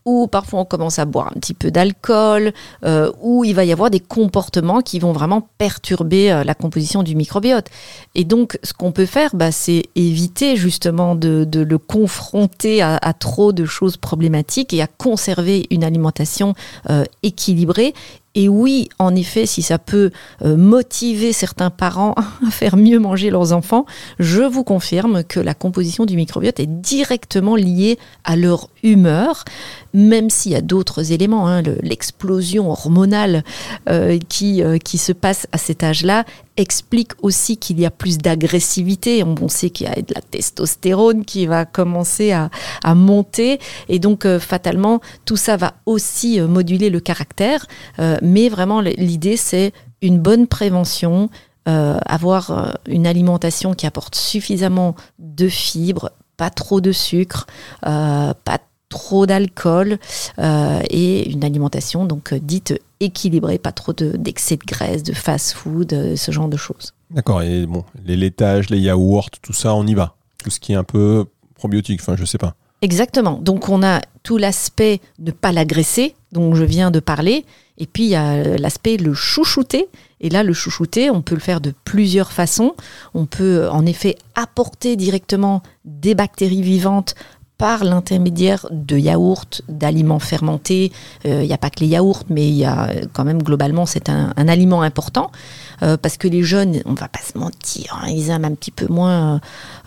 ou 0.08 0.26
parfois 0.26 0.60
on 0.60 0.64
commence 0.64 0.98
à 0.98 1.04
boire 1.04 1.28
un 1.28 1.38
petit 1.38 1.52
peu 1.52 1.70
d'alcool, 1.70 2.54
euh, 2.84 3.12
ou 3.20 3.44
il 3.44 3.54
va 3.54 3.64
y 3.66 3.72
avoir 3.72 3.90
des 3.90 4.00
comportements 4.00 4.80
qui 4.80 4.98
vont 4.98 5.12
vraiment 5.12 5.46
perturber 5.58 6.32
euh, 6.32 6.44
la 6.44 6.54
composition 6.54 7.02
du 7.02 7.14
microbiote. 7.14 7.66
Et 8.14 8.24
donc, 8.24 8.58
ce 8.62 8.72
qu'on 8.72 8.90
peut 8.90 9.04
faire, 9.04 9.36
bah, 9.36 9.52
c'est 9.52 9.84
éviter 9.96 10.56
justement 10.56 11.14
de, 11.14 11.46
le 11.52 11.78
confronter 11.78 12.80
à, 12.80 12.96
à, 12.96 13.12
trop 13.12 13.52
de 13.52 13.66
choses 13.66 13.98
problématiques 13.98 14.72
et 14.72 14.80
à 14.80 14.86
conserver 14.86 15.66
une 15.70 15.84
alimentation 15.84 16.54
euh, 16.88 17.04
équilibrée 17.22 17.92
et 18.38 18.48
oui, 18.48 18.88
en 19.00 19.16
effet, 19.16 19.46
si 19.46 19.62
ça 19.62 19.80
peut 19.80 20.12
euh, 20.42 20.56
motiver 20.56 21.32
certains 21.32 21.70
parents 21.70 22.14
à 22.46 22.50
faire 22.52 22.76
mieux 22.76 23.00
manger 23.00 23.30
leurs 23.30 23.52
enfants, 23.52 23.84
je 24.20 24.42
vous 24.42 24.62
confirme 24.62 25.24
que 25.24 25.40
la 25.40 25.54
composition 25.54 26.06
du 26.06 26.14
microbiote 26.14 26.60
est 26.60 26.68
directement 26.68 27.56
liée 27.56 27.98
à 28.22 28.36
leur 28.36 28.68
humeur, 28.84 29.44
même 29.92 30.30
s'il 30.30 30.52
y 30.52 30.54
a 30.54 30.60
d'autres 30.60 31.10
éléments. 31.10 31.48
Hein, 31.48 31.62
L'explosion 31.82 32.70
hormonale 32.70 33.42
euh, 33.88 34.20
qui, 34.28 34.62
euh, 34.62 34.78
qui 34.78 34.98
se 34.98 35.10
passe 35.10 35.48
à 35.50 35.58
cet 35.58 35.82
âge-là 35.82 36.24
explique 36.58 37.12
aussi 37.22 37.56
qu'il 37.56 37.80
y 37.80 37.86
a 37.86 37.90
plus 37.90 38.18
d'agressivité. 38.18 39.24
On, 39.24 39.48
sait 39.48 39.70
qu'il 39.70 39.86
y 39.86 39.90
a 39.90 39.94
de 39.94 40.14
la 40.14 40.20
testostérone 40.20 41.24
qui 41.24 41.46
va 41.46 41.64
commencer 41.64 42.32
à, 42.32 42.50
à 42.84 42.94
monter. 42.94 43.60
Et 43.88 43.98
donc, 43.98 44.26
euh, 44.26 44.38
fatalement, 44.38 45.00
tout 45.24 45.36
ça 45.36 45.56
va 45.56 45.74
aussi 45.86 46.40
euh, 46.40 46.48
moduler 46.48 46.90
le 46.90 47.00
caractère. 47.00 47.66
Euh, 47.98 48.18
mais 48.22 48.48
vraiment, 48.48 48.80
l'idée, 48.80 49.36
c'est 49.36 49.72
une 50.02 50.18
bonne 50.18 50.46
prévention, 50.46 51.30
avoir 51.66 52.78
une 52.86 53.06
alimentation 53.06 53.74
qui 53.74 53.86
apporte 53.86 54.14
suffisamment 54.14 54.94
de 55.18 55.48
fibres, 55.48 56.12
pas 56.38 56.48
trop 56.48 56.80
de 56.80 56.92
sucre, 56.92 57.46
pas 57.82 58.58
trop 58.88 59.26
d'alcool 59.26 59.98
euh, 60.38 60.80
et 60.90 61.30
une 61.30 61.44
alimentation 61.44 62.04
donc 62.04 62.34
dite 62.34 62.74
équilibrée, 63.00 63.58
pas 63.58 63.72
trop 63.72 63.92
d'excès 63.92 64.56
de, 64.56 64.60
de, 64.60 64.66
graisse, 64.66 65.02
de 65.02 65.12
fast-food, 65.12 65.92
euh, 65.92 66.16
ce 66.16 66.32
genre 66.32 66.48
de 66.48 66.56
choses. 66.56 66.94
D'accord. 67.10 67.42
Et 67.42 67.66
bon, 67.66 67.84
les 68.04 68.16
laitages, 68.16 68.70
les 68.70 68.78
yaourts, 68.78 69.30
tout 69.42 69.52
ça, 69.52 69.74
on 69.74 69.86
y 69.86 69.94
va. 69.94 70.14
Tout 70.42 70.50
ce 70.50 70.60
qui 70.60 70.72
est 70.72 70.76
un 70.76 70.84
peu 70.84 71.24
probiotique, 71.54 72.00
enfin, 72.00 72.16
je 72.16 72.24
sais 72.24 72.38
pas. 72.38 72.54
Exactement. 72.80 73.38
Donc, 73.42 73.68
on 73.68 73.82
a 73.82 74.00
tout 74.22 74.36
l'aspect 74.36 75.00
ne 75.18 75.32
pas 75.32 75.50
l'agresser, 75.50 76.14
dont 76.30 76.54
je 76.54 76.64
viens 76.64 76.90
de 76.90 77.00
parler. 77.00 77.44
Et 77.76 77.86
puis, 77.86 78.04
il 78.04 78.10
y 78.10 78.14
a 78.14 78.56
l'aspect 78.56 78.96
le 78.96 79.14
chouchouter. 79.14 79.88
Et 80.20 80.30
là, 80.30 80.42
le 80.42 80.52
chouchouter, 80.52 81.10
on 81.10 81.22
peut 81.22 81.34
le 81.34 81.40
faire 81.40 81.60
de 81.60 81.72
plusieurs 81.84 82.30
façons. 82.30 82.74
On 83.14 83.26
peut, 83.26 83.68
en 83.68 83.84
effet, 83.84 84.16
apporter 84.34 84.94
directement 84.94 85.62
des 85.84 86.14
bactéries 86.14 86.62
vivantes 86.62 87.14
par 87.58 87.82
l'intermédiaire 87.82 88.66
de 88.70 88.96
yaourts, 88.96 89.62
d'aliments 89.68 90.20
fermentés. 90.20 90.92
Il 91.24 91.30
euh, 91.30 91.44
n'y 91.44 91.52
a 91.52 91.58
pas 91.58 91.70
que 91.70 91.80
les 91.80 91.88
yaourts, 91.88 92.22
mais 92.30 92.48
il 92.48 92.54
y 92.54 92.64
a 92.64 92.88
quand 93.12 93.24
même 93.24 93.42
globalement, 93.42 93.84
c'est 93.84 94.08
un, 94.08 94.32
aliment 94.36 94.82
important. 94.82 95.32
Euh, 95.82 95.96
parce 95.96 96.16
que 96.16 96.28
les 96.28 96.42
jeunes, 96.42 96.82
on 96.84 96.94
va 96.94 97.08
pas 97.08 97.20
se 97.20 97.38
mentir, 97.38 98.00
hein, 98.02 98.08
ils 98.08 98.30
aiment 98.30 98.44
un 98.44 98.54
petit 98.54 98.70
peu 98.70 98.86
moins 98.88 99.40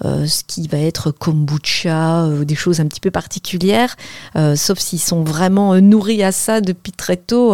euh, 0.06 0.26
ce 0.26 0.44
qui 0.46 0.68
va 0.68 0.80
être 0.80 1.12
kombucha, 1.12 2.24
euh, 2.24 2.44
des 2.44 2.56
choses 2.56 2.80
un 2.80 2.88
petit 2.88 3.00
peu 3.00 3.12
particulières, 3.12 3.96
euh, 4.36 4.56
sauf 4.56 4.80
s'ils 4.80 5.00
sont 5.00 5.24
vraiment 5.24 5.80
nourris 5.80 6.24
à 6.24 6.32
ça 6.32 6.60
depuis 6.62 6.92
très 6.92 7.18
tôt. 7.18 7.54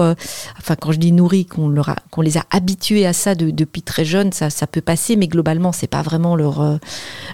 enfin, 0.58 0.76
quand 0.80 0.92
je 0.92 1.00
dis 1.00 1.12
nourris, 1.12 1.46
qu'on 1.46 2.22
les 2.22 2.38
a 2.38 2.46
habitués 2.52 3.06
à 3.06 3.14
ça 3.14 3.36
de, 3.36 3.52
depuis 3.52 3.82
très 3.82 4.06
jeunes, 4.06 4.32
ça, 4.32 4.50
peut 4.68 4.82
passer, 4.82 5.16
mais 5.16 5.28
globalement, 5.28 5.72
c'est 5.72 5.88
pas 5.88 6.02
vraiment 6.02 6.36
leur, 6.36 6.80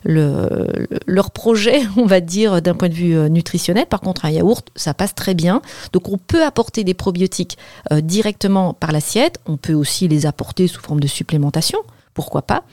le, 0.04 0.88
leur 1.08 1.32
projet, 1.32 1.82
on 1.98 2.06
va 2.06 2.22
dire, 2.22 2.62
d'un 2.62 2.74
point 2.74 2.90
de 2.90 2.94
vue 2.94 3.30
nutritionnel. 3.30 3.86
Par 3.86 4.02
contre, 4.02 4.26
un 4.26 4.30
yaourt, 4.30 4.68
ça 4.76 4.94
passe 4.94 5.16
très 5.16 5.34
bien. 5.34 5.62
Donc, 5.92 6.10
on 6.10 6.18
peut 6.18 6.44
apporter 6.44 6.84
des 6.84 6.94
probiotiques 6.94 7.58
directement 7.92 8.74
par 8.74 8.92
l'assiette. 8.92 9.40
On 9.46 9.58
peut 9.58 9.74
aussi 9.74 10.08
les 10.08 10.26
apporter 10.26 10.68
sous 10.68 10.82
forme 10.82 10.93
de 11.02 11.08
supplémentation, 11.08 11.80
pourquoi 12.14 12.44
pas. 12.44 12.64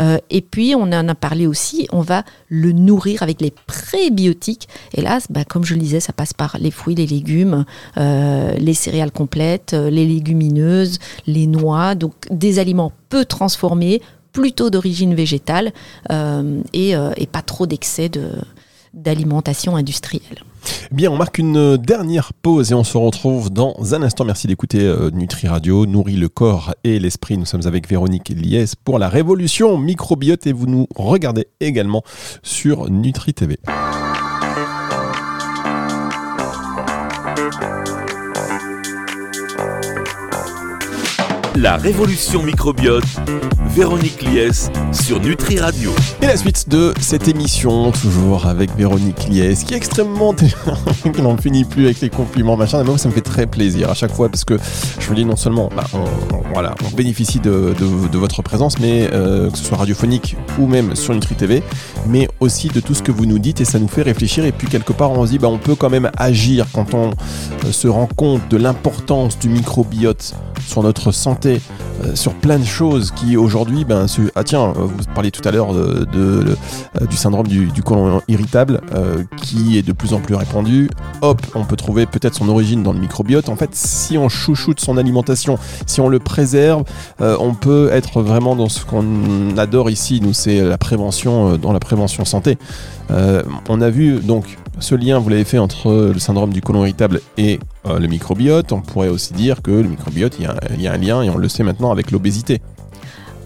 Euh, 0.00 0.18
et 0.30 0.40
puis, 0.40 0.74
on 0.76 0.82
en 0.82 1.08
a 1.08 1.14
parlé 1.14 1.46
aussi, 1.46 1.88
on 1.92 2.00
va 2.00 2.24
le 2.48 2.72
nourrir 2.72 3.22
avec 3.22 3.40
les 3.40 3.52
prébiotiques. 3.66 4.68
Là, 4.96 5.18
bah, 5.30 5.44
comme 5.44 5.64
je 5.64 5.74
le 5.74 5.80
disais, 5.80 6.00
ça 6.00 6.12
passe 6.12 6.32
par 6.32 6.56
les 6.58 6.70
fruits, 6.70 6.94
les 6.94 7.06
légumes, 7.06 7.64
euh, 7.96 8.52
les 8.54 8.74
céréales 8.74 9.12
complètes, 9.12 9.72
les 9.72 10.06
légumineuses, 10.06 10.98
les 11.26 11.46
noix, 11.46 11.94
donc 11.94 12.14
des 12.30 12.58
aliments 12.58 12.92
peu 13.08 13.24
transformés, 13.24 14.00
plutôt 14.32 14.70
d'origine 14.70 15.14
végétale 15.14 15.72
euh, 16.10 16.60
et, 16.72 16.94
et, 17.16 17.26
pas 17.26 17.42
trop 17.42 17.66
d'excès 17.66 18.10
d'alimentation 18.92 19.76
industrielle. 19.76 20.42
Bien, 20.90 21.10
on 21.10 21.16
marque 21.16 21.38
une 21.38 21.76
dernière 21.76 22.32
pause 22.32 22.72
et 22.72 22.74
on 22.74 22.84
se 22.84 22.96
retrouve 22.96 23.50
dans 23.50 23.74
un 23.94 24.02
instant. 24.02 24.24
Merci 24.24 24.46
d'écouter 24.46 24.82
euh, 24.82 25.10
Nutri 25.10 25.48
Radio, 25.48 25.86
nourrit 25.86 26.16
le 26.16 26.28
corps 26.28 26.74
et 26.84 26.98
l'esprit. 26.98 27.38
Nous 27.38 27.46
sommes 27.46 27.66
avec 27.66 27.88
Véronique 27.88 28.28
Liès 28.30 28.74
pour 28.74 28.98
la 28.98 29.08
révolution 29.08 29.78
microbiote 29.78 30.46
et 30.46 30.52
vous 30.52 30.66
nous 30.66 30.86
regardez 30.94 31.48
également 31.60 32.02
sur 32.42 32.90
Nutri 32.90 33.34
TV. 33.34 33.58
La 41.64 41.78
révolution 41.78 42.42
microbiote, 42.42 43.06
Véronique 43.70 44.20
Liès 44.20 44.70
sur 44.92 45.18
Nutri 45.18 45.58
Radio. 45.58 45.92
Et 46.20 46.26
la 46.26 46.36
suite 46.36 46.68
de 46.68 46.92
cette 47.00 47.26
émission, 47.26 47.90
toujours 47.90 48.44
avec 48.44 48.76
Véronique 48.76 49.26
Liès, 49.30 49.64
qui 49.64 49.72
est 49.72 49.78
extrêmement. 49.78 50.34
qui 51.14 51.22
n'en 51.22 51.38
finit 51.38 51.64
plus 51.64 51.86
avec 51.86 52.02
les 52.02 52.10
compliments, 52.10 52.58
machin. 52.58 52.82
Mais 52.82 52.90
moi, 52.90 52.98
ça 52.98 53.08
me 53.08 53.14
fait 53.14 53.22
très 53.22 53.46
plaisir 53.46 53.88
à 53.88 53.94
chaque 53.94 54.12
fois 54.12 54.28
parce 54.28 54.44
que 54.44 54.58
je 55.00 55.08
me 55.08 55.16
dis 55.16 55.24
non 55.24 55.36
seulement, 55.36 55.70
bah, 55.74 55.84
on, 55.94 56.04
voilà, 56.52 56.74
on 56.86 56.94
bénéficie 56.94 57.40
de, 57.40 57.74
votre 58.12 58.42
présence, 58.42 58.78
mais 58.78 59.08
euh, 59.14 59.50
que 59.50 59.56
ce 59.56 59.64
soit 59.64 59.78
radiophonique 59.78 60.36
ou 60.58 60.66
même 60.66 60.94
sur 60.94 61.14
Nutri 61.14 61.34
TV, 61.34 61.62
mais 62.06 62.28
aussi 62.40 62.68
de 62.68 62.80
tout 62.80 62.92
ce 62.92 63.02
que 63.02 63.10
vous 63.10 63.24
nous 63.24 63.38
dites 63.38 63.62
et 63.62 63.64
ça 63.64 63.78
nous 63.78 63.88
fait 63.88 64.02
réfléchir. 64.02 64.44
Et 64.44 64.52
puis, 64.52 64.68
quelque 64.68 64.92
part, 64.92 65.12
on 65.12 65.24
se 65.24 65.30
dit, 65.30 65.38
bah, 65.38 65.48
on 65.48 65.56
peut 65.56 65.76
quand 65.76 65.88
même 65.88 66.10
agir 66.18 66.66
quand 66.74 66.92
on 66.92 67.12
euh, 67.64 67.72
se 67.72 67.88
rend 67.88 68.06
compte 68.06 68.46
de 68.50 68.58
l'importance 68.58 69.38
du 69.38 69.48
microbiote 69.48 70.34
sur 70.66 70.82
notre 70.82 71.10
santé 71.10 71.53
euh, 72.02 72.14
sur 72.14 72.34
plein 72.34 72.58
de 72.58 72.64
choses 72.64 73.10
qui 73.10 73.36
aujourd'hui, 73.36 73.84
ben, 73.84 74.06
ce, 74.08 74.22
ah 74.34 74.44
tiens, 74.44 74.72
vous 74.76 75.04
parliez 75.14 75.30
tout 75.30 75.46
à 75.46 75.50
l'heure 75.50 75.74
de, 75.74 76.06
euh, 77.00 77.06
du 77.06 77.16
syndrome 77.16 77.46
du, 77.46 77.66
du 77.66 77.82
côlon 77.82 78.20
irritable 78.28 78.80
euh, 78.94 79.22
qui 79.36 79.78
est 79.78 79.82
de 79.82 79.92
plus 79.92 80.12
en 80.12 80.20
plus 80.20 80.34
répandu. 80.34 80.90
Hop, 81.22 81.40
on 81.54 81.64
peut 81.64 81.76
trouver 81.76 82.06
peut-être 82.06 82.34
son 82.34 82.48
origine 82.48 82.82
dans 82.82 82.92
le 82.92 82.98
microbiote. 82.98 83.48
En 83.48 83.56
fait, 83.56 83.70
si 83.72 84.18
on 84.18 84.28
chouchoute 84.28 84.80
son 84.80 84.96
alimentation, 84.96 85.58
si 85.86 86.00
on 86.00 86.08
le 86.08 86.18
préserve, 86.18 86.84
euh, 87.20 87.36
on 87.40 87.54
peut 87.54 87.90
être 87.92 88.22
vraiment 88.22 88.56
dans 88.56 88.68
ce 88.68 88.84
qu'on 88.84 89.56
adore 89.56 89.90
ici. 89.90 90.20
Nous, 90.22 90.32
c'est 90.32 90.60
la 90.60 90.78
prévention, 90.78 91.56
dans 91.56 91.72
la 91.72 91.80
prévention 91.80 92.24
santé. 92.24 92.58
On 93.10 93.80
a 93.80 93.90
vu 93.90 94.20
donc 94.20 94.56
ce 94.80 94.94
lien, 94.94 95.18
vous 95.18 95.28
l'avez 95.28 95.44
fait 95.44 95.58
entre 95.58 96.10
le 96.12 96.18
syndrome 96.18 96.52
du 96.52 96.60
côlon 96.60 96.82
irritable 96.82 97.20
et 97.38 97.60
euh, 97.86 97.98
le 97.98 98.06
microbiote. 98.08 98.72
On 98.72 98.80
pourrait 98.80 99.08
aussi 99.08 99.32
dire 99.32 99.62
que 99.62 99.70
le 99.70 99.88
microbiote, 99.88 100.36
il 100.38 100.80
y, 100.80 100.86
a 100.86 100.92
un 100.92 100.96
lien, 100.96 101.22
et 101.22 101.30
on 101.30 101.36
le 101.36 101.48
sait 101.48 101.62
maintenant, 101.62 101.92
avec 101.92 102.10
l'obésité. 102.10 102.60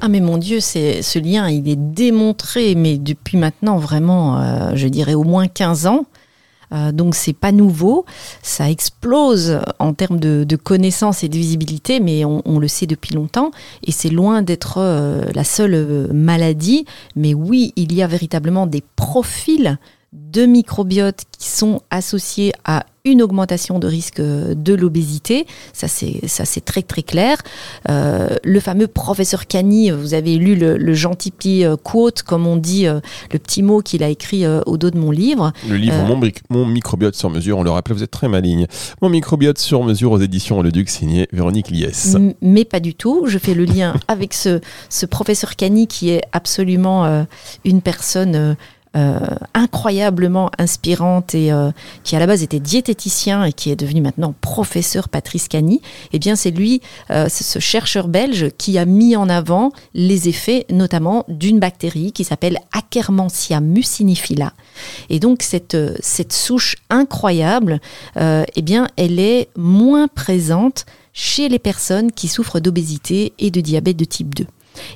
Ah 0.01 0.09
mais 0.09 0.21
mon 0.21 0.39
Dieu, 0.39 0.61
ce 0.61 1.19
lien, 1.19 1.49
il 1.49 1.69
est 1.69 1.77
démontré, 1.77 2.75
mais 2.77 2.99
depuis 2.99 3.37
maintenant 3.37 3.79
vraiment, 3.79 4.41
euh, 4.41 4.73
je 4.75 4.87
dirais 4.89 5.15
au 5.15 5.25
moins 5.25 5.49
15 5.49 5.87
ans. 5.87 6.07
Euh, 6.73 6.93
donc 6.93 7.15
c'est 7.15 7.33
pas 7.33 7.53
nouveau, 7.53 8.05
ça 8.43 8.71
explose 8.71 9.61
en 9.79 9.95
termes 9.95 10.21
de, 10.21 10.57
connaissances 10.57 11.25
et 11.25 11.29
de 11.29 11.37
visibilité, 11.37 12.01
mais 12.01 12.25
on, 12.25 12.59
le 12.59 12.69
sait 12.69 12.87
depuis 12.87 13.15
longtemps 13.15 13.53
et 13.85 13.93
c'est 13.93 14.11
loin 14.11 14.43
d'être 14.43 14.79
euh, 14.79 15.25
la 15.35 15.45
seule 15.45 16.09
maladie. 16.13 16.85
Mais 17.17 17.35
oui, 17.35 17.73
il 17.77 17.93
y 17.95 18.03
a 18.03 18.07
véritablement 18.07 18.67
des 18.67 18.83
profils 18.97 19.79
de 20.13 20.47
microbiotes 20.47 21.25
qui 21.39 21.49
sont 21.49 21.83
associés 21.91 22.53
à 22.65 22.85
une 23.11 23.23
augmentation 23.23 23.79
de 23.79 23.87
risque 23.87 24.21
de 24.21 24.75
l'obésité. 24.75 25.47
Ça, 25.73 25.89
c'est, 25.89 26.27
ça, 26.27 26.45
c'est 26.45 26.65
très, 26.65 26.83
très 26.83 27.03
clair. 27.03 27.39
Euh, 27.89 28.29
le 28.45 28.61
fameux 28.61 28.87
professeur 28.87 29.47
Cani, 29.47 29.91
vous 29.91 30.15
avez 30.15 30.37
lu 30.37 30.57
le, 30.57 30.77
le 30.77 30.95
gentil 30.95 31.31
petit 31.31 31.65
quote, 31.83 32.23
comme 32.23 32.47
on 32.47 32.57
dit, 32.57 32.87
euh, 32.87 33.01
le 33.33 33.39
petit 33.39 33.63
mot 33.63 33.81
qu'il 33.81 34.03
a 34.03 34.09
écrit 34.09 34.45
euh, 34.45 34.61
au 34.67 34.77
dos 34.77 34.91
de 34.91 34.99
mon 34.99 35.11
livre. 35.11 35.53
Le 35.69 35.77
livre 35.77 35.97
euh, 35.97 36.07
mon, 36.07 36.21
mon, 36.51 36.67
microbiote 36.67 37.15
sur 37.15 37.31
mesure, 37.31 37.59
on 37.59 37.63
le 37.63 37.71
rappelle, 37.71 37.97
vous 37.97 38.03
êtes 38.03 38.11
très 38.11 38.29
maligne. 38.29 38.67
Mon 39.03 39.09
microbiote 39.09 39.59
sur 39.59 39.83
mesure 39.85 40.13
aux 40.13 40.19
éditions 40.19 40.63
Le 40.63 40.71
Duc, 40.71 40.89
signé 40.89 41.29
Véronique 41.33 41.71
Liès. 41.71 42.17
Mais 42.43 42.65
pas 42.65 42.81
du 42.81 42.95
tout. 42.95 43.25
Je 43.27 43.39
fais 43.39 43.55
le 43.55 43.65
lien 43.65 43.95
avec 44.09 44.35
ce, 44.35 44.61
ce 44.89 45.07
professeur 45.07 45.57
Cani 45.57 45.87
qui 45.87 46.11
est 46.11 46.23
absolument 46.33 47.27
une 47.65 47.83
personne 47.83 48.57
euh, 48.99 49.21
incroyablement 49.55 50.51
inspirante 50.59 51.33
et 51.33 51.53
euh, 51.53 51.71
qui 52.03 52.17
à 52.17 52.19
la 52.19 52.27
base 52.27 52.43
était 52.43 52.59
diététicien 52.59 53.45
et 53.45 53.53
qui 53.53 53.71
est 53.71 53.77
devenu 53.77 54.01
maintenant 54.01 54.35
professeur 54.41 55.09
Patrice 55.09 55.47
Cagny, 55.47 55.81
eh 56.13 56.19
bien 56.19 56.35
c'est 56.35 56.51
lui, 56.51 56.81
euh, 57.11 57.29
ce 57.29 57.61
chercheur 57.61 58.09
belge, 58.09 58.49
qui 58.59 58.77
a 58.77 58.87
mis 58.87 59.15
en 59.15 59.29
avant 59.29 59.71
les 59.95 60.29
effets 60.29 60.67
notamment 60.69 61.25
d'une 61.29 61.61
bactérie 61.61 62.11
qui 62.11 62.25
s'appelle 62.25 62.59
Akkermansia 62.73 63.61
mucinifila. 63.61 64.53
Et 65.11 65.21
donc 65.21 65.43
cette, 65.43 65.77
cette 66.01 66.33
souche 66.33 66.77
incroyable, 66.91 67.81
eh 68.17 68.63
bien 68.63 68.89
elle 68.97 69.21
est 69.21 69.49
moins 69.57 70.09
présente 70.09 70.87
chez 71.13 71.49
les 71.49 71.59
personnes 71.59 72.11
qui 72.11 72.27
souffrent 72.27 72.61
d'obésité 72.61 73.33
et 73.39 73.51
de 73.51 73.61
diabète 73.61 73.97
de 73.97 74.05
type 74.05 74.35
2. 74.35 74.47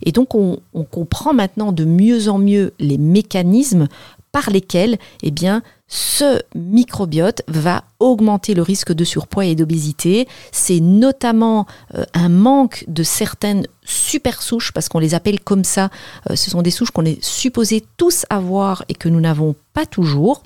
Et 0.03 0.13
donc 0.13 0.35
on, 0.35 0.59
comprend 0.91 1.33
maintenant 1.33 1.73
de 1.73 1.85
mieux 1.85 2.29
en 2.29 2.39
mieux 2.39 2.73
les 2.79 2.99
mécanismes 2.99 3.89
par 4.33 4.51
lesquels 4.51 4.99
eh 5.23 5.31
bien, 5.31 5.63
ce 5.87 6.41
microbiote 6.55 7.43
va 7.49 7.85
augmenter 8.01 8.55
le 8.55 8.63
risque 8.63 8.93
de 8.93 9.05
surpoids 9.05 9.45
et 9.45 9.55
d'obésité. 9.55 10.27
C'est 10.51 10.81
notamment 10.81 11.67
euh, 11.95 12.05
un 12.15 12.31
manque 12.31 12.85
de 12.89 13.03
certaines 13.03 13.67
super 13.85 14.43
souches, 14.43 14.73
parce 14.73 14.89
qu'on 14.89 14.99
les 14.99 15.15
appelle 15.15 15.41
comme 15.41 15.65
ça. 15.65 15.91
Euh, 16.31 16.37
ce 16.37 16.51
sont 16.51 16.63
des 16.63 16.71
souches 16.71 16.91
qu'on 16.91 17.05
est 17.05 17.23
supposé 17.23 17.85
tous 17.99 18.25
avoir 18.31 18.85
et 18.89 18.95
que 18.95 19.11
nous 19.11 19.21
n'avons 19.21 19.55
pas 19.75 19.85
toujours. 19.85 20.43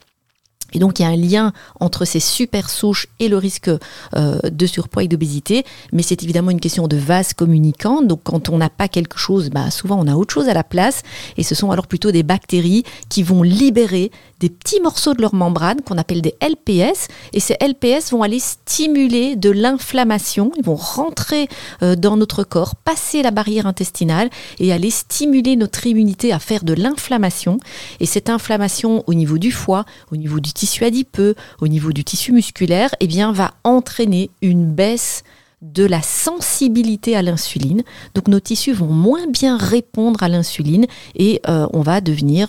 Et 0.73 0.79
donc 0.79 0.99
il 0.99 1.03
y 1.03 1.05
a 1.07 1.09
un 1.09 1.17
lien 1.17 1.53
entre 1.81 2.05
ces 2.05 2.21
super 2.21 2.71
souches 2.71 3.07
et 3.19 3.29
le 3.29 3.39
risque 3.39 3.71
euh, 4.15 4.39
de 4.43 4.67
surpoids 4.67 5.05
et 5.05 5.09
d'obésité, 5.09 5.65
mais 5.93 6.03
c'est 6.03 6.23
évidemment 6.23 6.51
une 6.51 6.61
question 6.61 6.89
de 6.89 6.97
vase 6.97 7.33
communicant. 7.33 8.03
Donc 8.03 8.21
quand 8.25 8.49
on 8.49 8.59
n'a 8.59 8.71
pas 8.71 8.89
quelque 8.89 9.19
chose, 9.19 9.51
bah, 9.51 9.71
souvent 9.71 9.99
on 9.99 10.07
a 10.07 10.15
autre 10.15 10.35
chose 10.35 10.49
à 10.49 10.55
la 10.55 10.65
place, 10.65 11.03
et 11.37 11.43
ce 11.43 11.55
sont 11.55 11.71
alors 11.71 11.87
plutôt 11.87 12.11
des 12.11 12.23
bactéries 12.23 12.85
qui 13.09 13.23
vont 13.23 13.43
libérer 13.43 14.11
des 14.41 14.51
petits 14.51 14.81
morceaux 14.81 15.15
de 15.15 15.23
leur 15.23 15.35
membrane 15.35 15.81
qu'on 15.81 15.99
appelle 15.99 16.21
des 16.21 16.35
LPS, 16.43 17.09
et 17.33 17.41
ces 17.41 17.57
LPS 17.61 18.11
vont 18.11 18.23
aller 18.23 18.41
stimuler 18.41 19.37
de 19.37 19.51
l'inflammation, 19.51 20.53
ils 20.59 20.65
vont 20.65 20.75
rentrer 20.75 21.49
euh, 21.83 21.97
dans 21.97 22.17
notre 22.17 22.45
corps, 22.45 22.75
passer 22.77 23.23
la 23.23 23.31
barrière 23.31 23.67
intestinale 23.67 24.29
et 24.59 24.73
aller 24.73 24.91
stimuler 24.91 25.57
notre 25.57 25.87
immunité 25.87 26.33
à 26.33 26.39
faire 26.39 26.65
de 26.65 26.75
l'inflammation. 26.75 27.59
Et 28.01 28.07
cette 28.07 28.29
inflammation 28.29 29.05
au 29.07 29.15
niveau 29.15 29.39
du 29.39 29.53
foie, 29.53 29.85
au 30.13 30.17
niveau 30.17 30.41
du 30.41 30.53
tissu 30.53 30.66
adipeux, 30.83 31.35
au 31.61 31.69
niveau 31.69 31.93
du 31.93 32.05
tissu 32.05 32.33
musculaire, 32.33 32.91
eh 33.01 33.07
bien, 33.07 33.33
va 33.33 33.53
entraîner 33.65 34.31
une 34.43 34.73
baisse 34.73 35.23
de 35.63 35.85
la 35.85 36.03
sensibilité 36.03 37.17
à 37.17 37.23
l'insuline. 37.23 37.83
Donc 38.15 38.29
nos 38.29 38.41
tissus 38.41 38.73
vont 38.73 38.93
moins 38.93 39.27
bien 39.27 39.57
répondre 39.57 40.23
à 40.23 40.29
l'insuline 40.29 40.87
et 41.15 41.41
euh, 41.49 41.67
on 41.73 41.81
va 41.81 42.01
devenir 42.01 42.49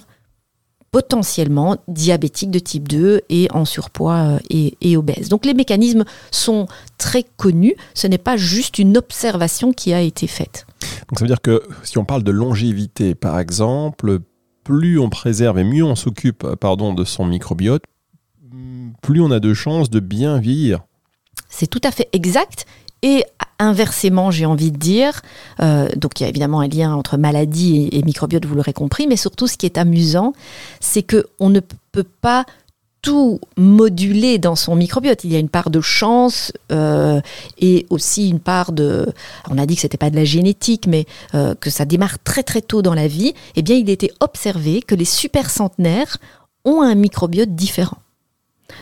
potentiellement 0.91 1.77
diabétique 1.87 2.49
de 2.49 2.59
type 2.59 2.87
2 2.87 3.21
et 3.29 3.47
en 3.51 3.65
surpoids 3.65 4.15
euh, 4.15 4.39
et, 4.49 4.77
et, 4.81 4.97
obèse. 4.97 5.29
Donc 5.29 5.45
les 5.45 5.53
mécanismes 5.53 6.05
sont 6.31 6.67
très 6.97 7.23
connus, 7.23 7.75
ce 7.93 8.07
n'est 8.07 8.17
pas 8.17 8.37
juste 8.37 8.79
une 8.79 8.97
observation 8.97 9.73
qui 9.73 9.93
a 9.93 10.01
été 10.01 10.27
faite. 10.27 10.65
Donc 11.09 11.19
ça 11.19 11.25
veut 11.25 11.29
dire 11.29 11.41
que 11.41 11.61
si 11.83 11.97
on 11.97 12.05
parle 12.05 12.23
de 12.23 12.31
longévité 12.31 13.15
par 13.15 13.39
exemple, 13.39 14.19
plus 14.63 14.99
on 14.99 15.09
préserve 15.09 15.59
et 15.59 15.63
mieux 15.63 15.83
on 15.83 15.95
s'occupe 15.95 16.45
pardon 16.55 16.93
de 16.93 17.03
son 17.03 17.25
microbiote, 17.25 17.83
plus 19.01 19.21
on 19.21 19.31
a 19.31 19.39
de 19.39 19.53
chances 19.53 19.89
de 19.89 19.99
bien 19.99 20.39
vieillir. 20.39 20.81
C'est 21.49 21.67
tout 21.67 21.81
à 21.83 21.91
fait 21.91 22.09
exact. 22.13 22.65
Et 23.03 23.23
inversement, 23.59 24.31
j'ai 24.31 24.45
envie 24.45 24.71
de 24.71 24.77
dire, 24.77 25.21
euh, 25.61 25.87
donc 25.95 26.19
il 26.19 26.23
y 26.23 26.25
a 26.25 26.29
évidemment 26.29 26.61
un 26.61 26.67
lien 26.67 26.93
entre 26.93 27.17
maladie 27.17 27.89
et, 27.91 28.01
microbiote, 28.03 28.45
vous 28.45 28.55
l'aurez 28.55 28.73
compris, 28.73 29.07
mais 29.07 29.15
surtout 29.15 29.47
ce 29.47 29.57
qui 29.57 29.65
est 29.65 29.77
amusant, 29.77 30.33
c'est 30.79 31.03
qu'on 31.03 31.49
ne 31.49 31.59
peut 31.91 32.05
pas 32.21 32.45
tout 33.03 33.39
moduler 33.55 34.39
dans 34.39 34.55
son 34.55 34.75
microbiote. 34.75 35.23
Il 35.23 35.31
y 35.31 35.35
a 35.35 35.39
une 35.39 35.49
part 35.49 35.69
de 35.69 35.79
chance 35.79 36.51
euh, 36.71 37.21
et 37.59 37.85
aussi 37.89 38.29
une 38.29 38.39
part 38.39 38.71
de... 38.71 39.07
On 39.49 39.57
a 39.57 39.65
dit 39.65 39.75
que 39.75 39.81
ce 39.81 39.85
n'était 39.85 39.97
pas 39.97 40.09
de 40.09 40.15
la 40.15 40.25
génétique, 40.25 40.87
mais 40.87 41.05
euh, 41.35 41.53
que 41.55 41.69
ça 41.69 41.85
démarre 41.85 42.17
très 42.23 42.43
très 42.43 42.61
tôt 42.61 42.81
dans 42.81 42.95
la 42.95 43.07
vie. 43.07 43.33
Eh 43.55 43.61
bien, 43.61 43.75
il 43.75 43.89
était 43.89 44.11
observé 44.19 44.81
que 44.81 44.95
les 44.95 45.05
super 45.05 45.49
centenaires 45.49 46.17
ont 46.65 46.81
un 46.81 46.95
microbiote 46.95 47.55
différent. 47.55 47.97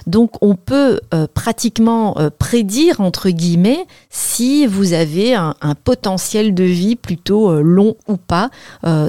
Donc 0.08 0.42
on 0.42 0.56
peut 0.56 1.00
euh, 1.14 1.28
pratiquement 1.34 2.18
euh, 2.18 2.30
prédire, 2.38 3.02
entre 3.02 3.30
guillemets, 3.30 3.86
si 4.10 4.66
vous 4.66 4.94
avez 4.94 5.36
un, 5.36 5.54
potentiel 5.84 6.54
de 6.54 6.64
vie 6.64 6.96
plutôt 6.96 7.52
euh, 7.52 7.62
long 7.62 7.96
ou 8.08 8.18
pas, 8.18 8.50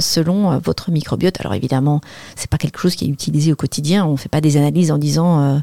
selon 0.00 0.58
votre 0.58 0.90
microbiote. 0.90 1.40
Alors 1.40 1.54
évidemment, 1.54 2.00
c'est 2.34 2.50
pas 2.50 2.58
quelque 2.58 2.78
chose 2.78 2.96
qui 2.96 3.06
est 3.06 3.08
utilisé 3.08 3.52
au 3.52 3.56
quotidien. 3.56 4.04
On 4.04 4.12
ne 4.12 4.16
fait 4.16 4.28
pas 4.28 4.40
des 4.40 4.56
analyses 4.56 4.90
en 4.90 4.98
disant, 4.98 5.62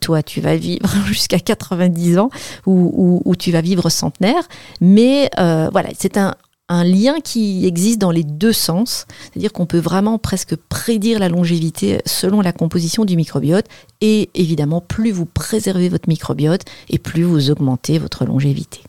toi, 0.00 0.22
tu 0.22 0.40
vas 0.40 0.56
vivre 0.56 0.88
jusqu'à 1.06 1.38
90 1.38 2.18
ans 2.18 2.30
ou, 2.66 3.22
ou, 3.24 3.36
tu 3.36 3.52
vas 3.52 3.60
vivre 3.60 3.88
centenaire. 3.90 4.42
Mais 4.80 5.30
voilà, 5.36 5.90
c'est 5.98 6.16
un, 6.16 6.34
un 6.68 6.84
lien 6.84 7.20
qui 7.20 7.66
existe 7.66 7.98
dans 7.98 8.10
les 8.10 8.24
deux 8.24 8.52
sens, 8.52 9.06
c'est-à-dire 9.32 9.52
qu'on 9.52 9.66
peut 9.66 9.78
vraiment 9.78 10.18
presque 10.18 10.56
prédire 10.56 11.18
la 11.18 11.28
longévité 11.28 12.00
selon 12.04 12.40
la 12.40 12.52
composition 12.52 13.04
du 13.04 13.16
microbiote, 13.16 13.66
et 14.00 14.30
évidemment, 14.34 14.80
plus 14.80 15.10
vous 15.10 15.26
préservez 15.26 15.88
votre 15.88 16.08
microbiote, 16.08 16.62
et 16.90 16.98
plus 16.98 17.22
vous 17.22 17.50
augmentez 17.50 17.98
votre 17.98 18.24
longévité. 18.24 18.80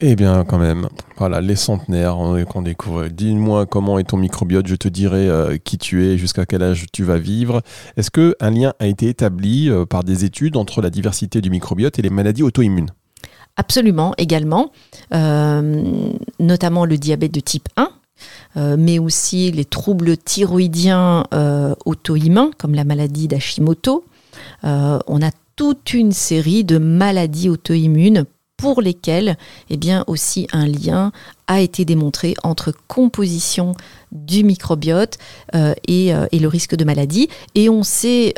Eh 0.00 0.14
bien, 0.14 0.44
quand 0.44 0.58
même, 0.58 0.88
voilà, 1.16 1.40
les 1.40 1.56
centenaires 1.56 2.18
qu'on 2.50 2.60
découvre. 2.60 3.08
Dis-moi 3.08 3.64
comment 3.64 3.98
est 3.98 4.04
ton 4.04 4.18
microbiote, 4.18 4.66
je 4.66 4.74
te 4.74 4.88
dirai 4.88 5.26
euh, 5.26 5.56
qui 5.56 5.78
tu 5.78 6.04
es, 6.04 6.18
jusqu'à 6.18 6.44
quel 6.44 6.62
âge 6.62 6.84
tu 6.92 7.02
vas 7.02 7.16
vivre. 7.16 7.62
Est-ce 7.96 8.10
qu'un 8.10 8.50
lien 8.50 8.74
a 8.78 8.86
été 8.86 9.08
établi 9.08 9.70
euh, 9.70 9.86
par 9.86 10.04
des 10.04 10.26
études 10.26 10.58
entre 10.58 10.82
la 10.82 10.90
diversité 10.90 11.40
du 11.40 11.48
microbiote 11.48 11.98
et 11.98 12.02
les 12.02 12.10
maladies 12.10 12.42
auto-immunes? 12.42 12.90
Absolument, 13.56 14.12
également, 14.18 14.70
euh, 15.14 16.12
notamment 16.38 16.84
le 16.84 16.98
diabète 16.98 17.32
de 17.32 17.40
type 17.40 17.68
1, 17.76 17.88
euh, 18.58 18.76
mais 18.78 18.98
aussi 18.98 19.50
les 19.50 19.64
troubles 19.64 20.18
thyroïdiens 20.18 21.24
euh, 21.32 21.74
auto-immuns, 21.86 22.50
comme 22.58 22.74
la 22.74 22.84
maladie 22.84 23.28
d'Hashimoto. 23.28 24.04
on 24.62 25.22
a 25.22 25.30
toute 25.56 25.94
une 25.94 26.12
série 26.12 26.64
de 26.64 26.76
maladies 26.76 27.48
auto-immunes 27.48 28.26
pour 28.58 28.82
lesquelles 28.82 29.36
eh 29.70 29.78
bien, 29.78 30.04
aussi 30.06 30.48
un 30.52 30.66
lien 30.66 31.12
a 31.46 31.60
été 31.60 31.86
démontré 31.86 32.34
entre 32.42 32.74
composition 32.88 33.74
du 34.12 34.44
microbiote 34.44 35.16
et, 35.54 36.08
et, 36.08 36.38
le 36.38 36.48
risque 36.48 36.74
de 36.74 36.84
maladie. 36.84 37.28
Et 37.54 37.70
on 37.70 37.82
sait 37.82 38.34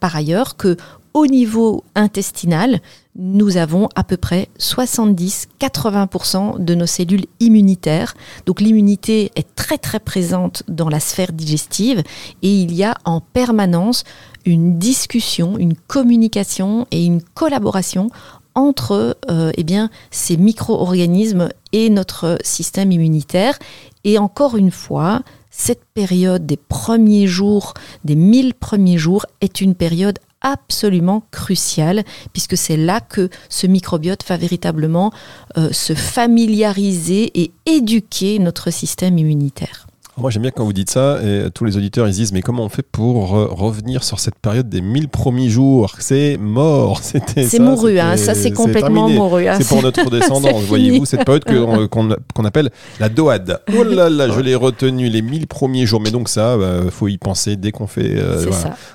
par 0.00 0.14
ailleurs 0.14 0.56
que 0.56 0.76
au 1.14 1.26
niveau 1.26 1.84
intestinal, 1.94 2.80
nous 3.14 3.58
avons 3.58 3.88
à 3.94 4.04
peu 4.04 4.16
près 4.16 4.48
70-80% 4.58 6.64
de 6.64 6.74
nos 6.74 6.86
cellules 6.86 7.26
immunitaires. 7.40 8.14
Donc 8.46 8.60
l'immunité 8.60 9.30
est 9.36 9.54
très 9.54 9.78
très 9.78 10.00
présente 10.00 10.62
dans 10.68 10.88
la 10.88 11.00
sphère 11.00 11.32
digestive 11.32 12.02
et 12.42 12.54
il 12.54 12.74
y 12.74 12.84
a 12.84 12.96
en 13.04 13.20
permanence 13.20 14.04
une 14.46 14.78
discussion, 14.78 15.58
une 15.58 15.74
communication 15.74 16.86
et 16.90 17.04
une 17.04 17.22
collaboration 17.22 18.08
entre 18.54 19.16
euh, 19.30 19.50
eh 19.56 19.64
bien, 19.64 19.90
ces 20.10 20.36
micro-organismes 20.36 21.48
et 21.72 21.90
notre 21.90 22.38
système 22.42 22.92
immunitaire. 22.92 23.58
Et 24.04 24.18
encore 24.18 24.56
une 24.56 24.70
fois, 24.70 25.22
cette 25.50 25.84
période 25.94 26.46
des 26.46 26.56
premiers 26.56 27.26
jours, 27.26 27.74
des 28.04 28.16
1000 28.16 28.54
premiers 28.54 28.98
jours, 28.98 29.26
est 29.40 29.60
une 29.60 29.74
période 29.74 30.18
absolument 30.42 31.24
crucial, 31.30 32.04
puisque 32.32 32.56
c'est 32.56 32.76
là 32.76 33.00
que 33.00 33.30
ce 33.48 33.66
microbiote 33.66 34.24
va 34.28 34.36
véritablement 34.36 35.12
euh, 35.56 35.72
se 35.72 35.94
familiariser 35.94 37.30
et 37.40 37.52
éduquer 37.66 38.38
notre 38.38 38.70
système 38.70 39.18
immunitaire. 39.18 39.86
Moi 40.18 40.30
j'aime 40.30 40.42
bien 40.42 40.50
quand 40.50 40.64
vous 40.64 40.74
dites 40.74 40.90
ça 40.90 41.20
et 41.22 41.50
tous 41.54 41.64
les 41.64 41.76
auditeurs 41.78 42.06
ils 42.06 42.12
disent 42.12 42.32
mais 42.32 42.42
comment 42.42 42.64
on 42.64 42.68
fait 42.68 42.82
pour 42.82 43.30
revenir 43.30 44.04
sur 44.04 44.20
cette 44.20 44.38
période 44.38 44.68
des 44.68 44.82
1000 44.82 45.08
premiers 45.08 45.48
jours? 45.48 45.94
C'est 46.00 46.36
mort, 46.38 46.98
c'était 47.02 47.44
C'est 47.44 47.58
mouru, 47.58 47.98
hein, 47.98 48.16
ça 48.16 48.34
c'est 48.34 48.50
complètement 48.52 49.08
mouru. 49.08 49.48
Hein. 49.48 49.56
C'est 49.58 49.66
pour 49.66 49.82
notre 49.82 50.10
descendance, 50.10 50.62
voyez-vous, 50.64 51.06
cette 51.06 51.24
période 51.24 51.44
qu'on 51.88 52.44
appelle 52.44 52.70
la 53.00 53.08
doade. 53.08 53.60
Oh 53.78 53.84
là 53.84 54.10
là, 54.10 54.28
je 54.28 54.40
l'ai 54.40 54.54
retenu 54.54 55.08
les 55.08 55.22
1000 55.22 55.46
premiers 55.46 55.86
jours, 55.86 56.00
mais 56.00 56.10
donc 56.10 56.28
ça, 56.28 56.54
il 56.54 56.60
bah, 56.60 56.90
faut 56.90 57.08
y 57.08 57.16
penser 57.16 57.56
dès 57.56 57.72
qu'on 57.72 57.86
fait... 57.86 58.16
Euh, 58.16 58.50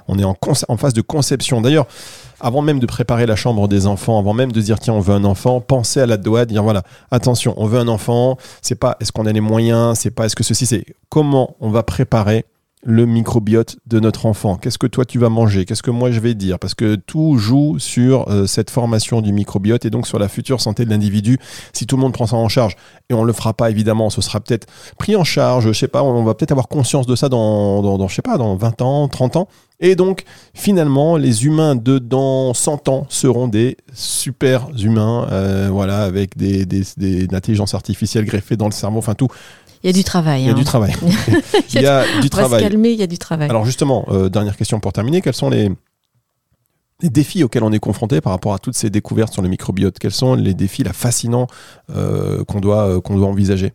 on 0.08 0.20
est 0.20 0.24
en, 0.24 0.36
en 0.68 0.78
phase 0.78 0.94
de 0.94 1.02
conception. 1.02 1.62
D'ailleurs, 1.62 1.88
avant 2.40 2.62
même 2.62 2.80
de 2.80 2.86
préparer 2.86 3.26
la 3.26 3.36
chambre 3.36 3.68
des 3.68 3.88
enfants, 3.88 4.20
avant 4.20 4.34
même 4.34 4.52
de 4.52 4.62
dire 4.62 4.80
tiens 4.80 4.94
on 4.94 5.00
veut 5.00 5.14
un 5.14 5.24
enfant, 5.24 5.62
pensez 5.62 6.02
à 6.02 6.06
la 6.06 6.18
doigt, 6.18 6.46
dire 6.46 6.64
voilà 6.64 6.84
attention 7.12 7.54
on 7.58 7.66
veut 7.66 7.80
un 7.80 7.88
enfant, 7.88 8.38
c'est 8.62 8.76
pas 8.76 8.98
est-ce 9.00 9.12
qu'on 9.12 9.26
a 9.26 9.32
les 9.32 9.42
moyens, 9.42 10.00
c'est 10.00 10.12
pas 10.12 10.26
est-ce 10.26 10.36
que 10.36 10.44
ceci 10.44 10.66
c'est 10.66 10.86
comment 11.10 11.56
on 11.60 11.70
va 11.70 11.84
préparer 11.84 12.46
le 12.84 13.06
microbiote 13.06 13.78
de 13.88 14.00
notre 14.00 14.26
enfant 14.26 14.56
Qu'est-ce 14.56 14.78
que 14.78 14.88
toi 14.88 15.04
tu 15.04 15.18
vas 15.20 15.30
manger? 15.30 15.66
Qu'est-ce 15.66 15.84
que 15.84 15.92
moi 15.92 16.12
je 16.12 16.20
vais 16.20 16.36
dire? 16.36 16.60
Parce 16.60 16.76
que 16.76 16.96
tout 16.96 17.38
joue 17.38 17.80
sur 17.80 18.30
euh, 18.30 18.46
cette 18.46 18.70
formation 18.70 19.22
du 19.22 19.34
microbiote 19.34 19.86
et 19.86 19.90
donc 19.90 20.08
sur 20.08 20.20
la 20.20 20.28
future 20.28 20.62
santé 20.62 20.86
de 20.86 20.90
l'individu. 20.90 21.40
Si 21.74 21.88
tout 21.88 21.96
le 21.96 22.02
monde 22.02 22.14
prend 22.14 22.28
ça 22.28 22.36
en 22.36 22.48
charge, 22.50 22.76
et 23.10 23.14
on 23.14 23.24
le 23.24 23.34
fera 23.34 23.54
pas 23.54 23.70
évidemment, 23.70 24.10
ce 24.10 24.22
sera 24.22 24.40
peut-être 24.40 24.68
pris 24.98 25.16
en 25.16 25.24
charge, 25.24 25.68
je 25.68 25.74
sais 25.74 25.88
pas, 25.88 26.04
on 26.04 26.24
va 26.24 26.34
peut-être 26.34 26.52
avoir 26.52 26.68
conscience 26.68 27.08
de 27.08 27.16
ça 27.16 27.30
dans, 27.30 27.82
dans, 27.82 28.08
sais 28.08 28.22
pas, 28.22 28.38
dans 28.38 28.56
20 28.56 28.82
ans, 28.82 29.08
30 29.08 29.38
ans. 29.38 29.48
Et 29.80 29.96
donc, 29.96 30.24
finalement, 30.54 31.18
les 31.18 31.46
humains 31.46 31.76
de 31.76 32.00
dans 32.00 32.54
100 32.54 32.90
ans 32.90 33.06
seront 33.10 33.48
des 33.48 33.78
super 33.94 34.70
humains, 34.78 35.28
euh, 35.32 35.70
voilà, 35.72 36.04
avec 36.04 36.36
des, 36.38 36.66
des, 36.66 36.84
des, 36.98 37.28
intelligences 37.36 37.74
artificielles 37.74 38.26
greffées 38.26 38.58
dans 38.58 38.66
le 38.66 38.72
cerveau, 38.72 38.98
enfin 39.00 39.14
tout. 39.14 39.28
Il 39.88 39.92
y 39.92 39.94
a 39.94 39.94
du 39.94 40.04
travail. 40.04 40.42
Il 40.42 40.48
y 40.48 40.50
a 40.50 40.52
hein. 40.52 40.56
du 40.56 40.66
travail. 40.66 40.94
il 41.74 41.82
y 41.82 41.86
a 41.86 42.04
du 42.04 42.10
On 42.10 42.16
va 42.18 42.24
se 42.24 42.28
travail. 42.28 42.62
calmer, 42.62 42.92
il 42.92 43.00
y 43.00 43.04
a 43.04 43.08
du 43.08 43.18
travail. 43.18 43.50
Alors 43.50 43.64
justement, 43.64 44.06
euh, 44.10 44.28
dernière 44.28 44.58
question 44.58 44.82
pour 44.82 44.92
terminer, 44.92 45.22
quels 45.22 45.34
sont 45.34 45.50
les, 45.50 45.72
les 47.02 47.10
défis 47.10 47.42
auxquels 47.46 47.64
on 47.64 47.72
est 47.72 47.80
confronté 47.80 48.20
par 48.20 48.34
rapport 48.34 48.54
à 48.54 48.60
toutes 48.60 48.76
ces 48.76 48.90
découvertes 48.90 49.32
sur 49.32 49.42
le 49.42 49.48
microbiote? 49.48 49.98
Quels 49.98 50.12
sont 50.12 50.36
les 50.36 50.54
défis 50.54 50.84
là, 50.84 50.92
fascinants 50.92 51.48
euh, 51.90 52.44
qu'on 52.44 52.60
doit, 52.60 52.86
euh, 52.86 53.00
qu'on 53.00 53.16
doit 53.16 53.28
envisager? 53.28 53.72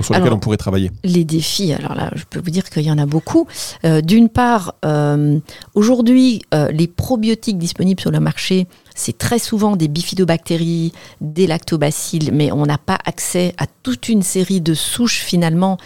Sur 0.00 0.14
lesquels 0.14 0.32
on 0.32 0.38
pourrait 0.38 0.56
travailler 0.56 0.90
Les 1.04 1.24
défis, 1.24 1.72
alors 1.72 1.94
là, 1.94 2.10
je 2.14 2.24
peux 2.28 2.40
vous 2.40 2.50
dire 2.50 2.68
qu'il 2.70 2.82
y 2.82 2.90
en 2.90 2.98
a 2.98 3.06
beaucoup. 3.06 3.46
Euh, 3.84 4.00
D'une 4.00 4.28
part, 4.28 4.74
euh, 4.84 5.38
aujourd'hui, 5.74 6.42
euh, 6.52 6.70
les 6.70 6.86
probiotiques 6.86 7.58
disponibles 7.58 8.00
sur 8.00 8.10
le 8.10 8.20
marché, 8.20 8.66
c'est 8.94 9.18
très 9.18 9.38
souvent 9.38 9.76
des 9.76 9.88
bifidobactéries, 9.88 10.92
des 11.20 11.46
lactobacilles, 11.46 12.30
mais 12.32 12.52
on 12.52 12.64
n'a 12.64 12.78
pas 12.78 12.98
accès 13.04 13.54
à 13.58 13.66
toute 13.82 14.08
une 14.08 14.22
série 14.22 14.60
de 14.60 14.72
souches 14.72 15.18
finalement 15.18 15.78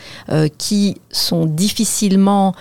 qui 0.58 0.98
sont 1.10 1.46
difficilement 1.46 2.54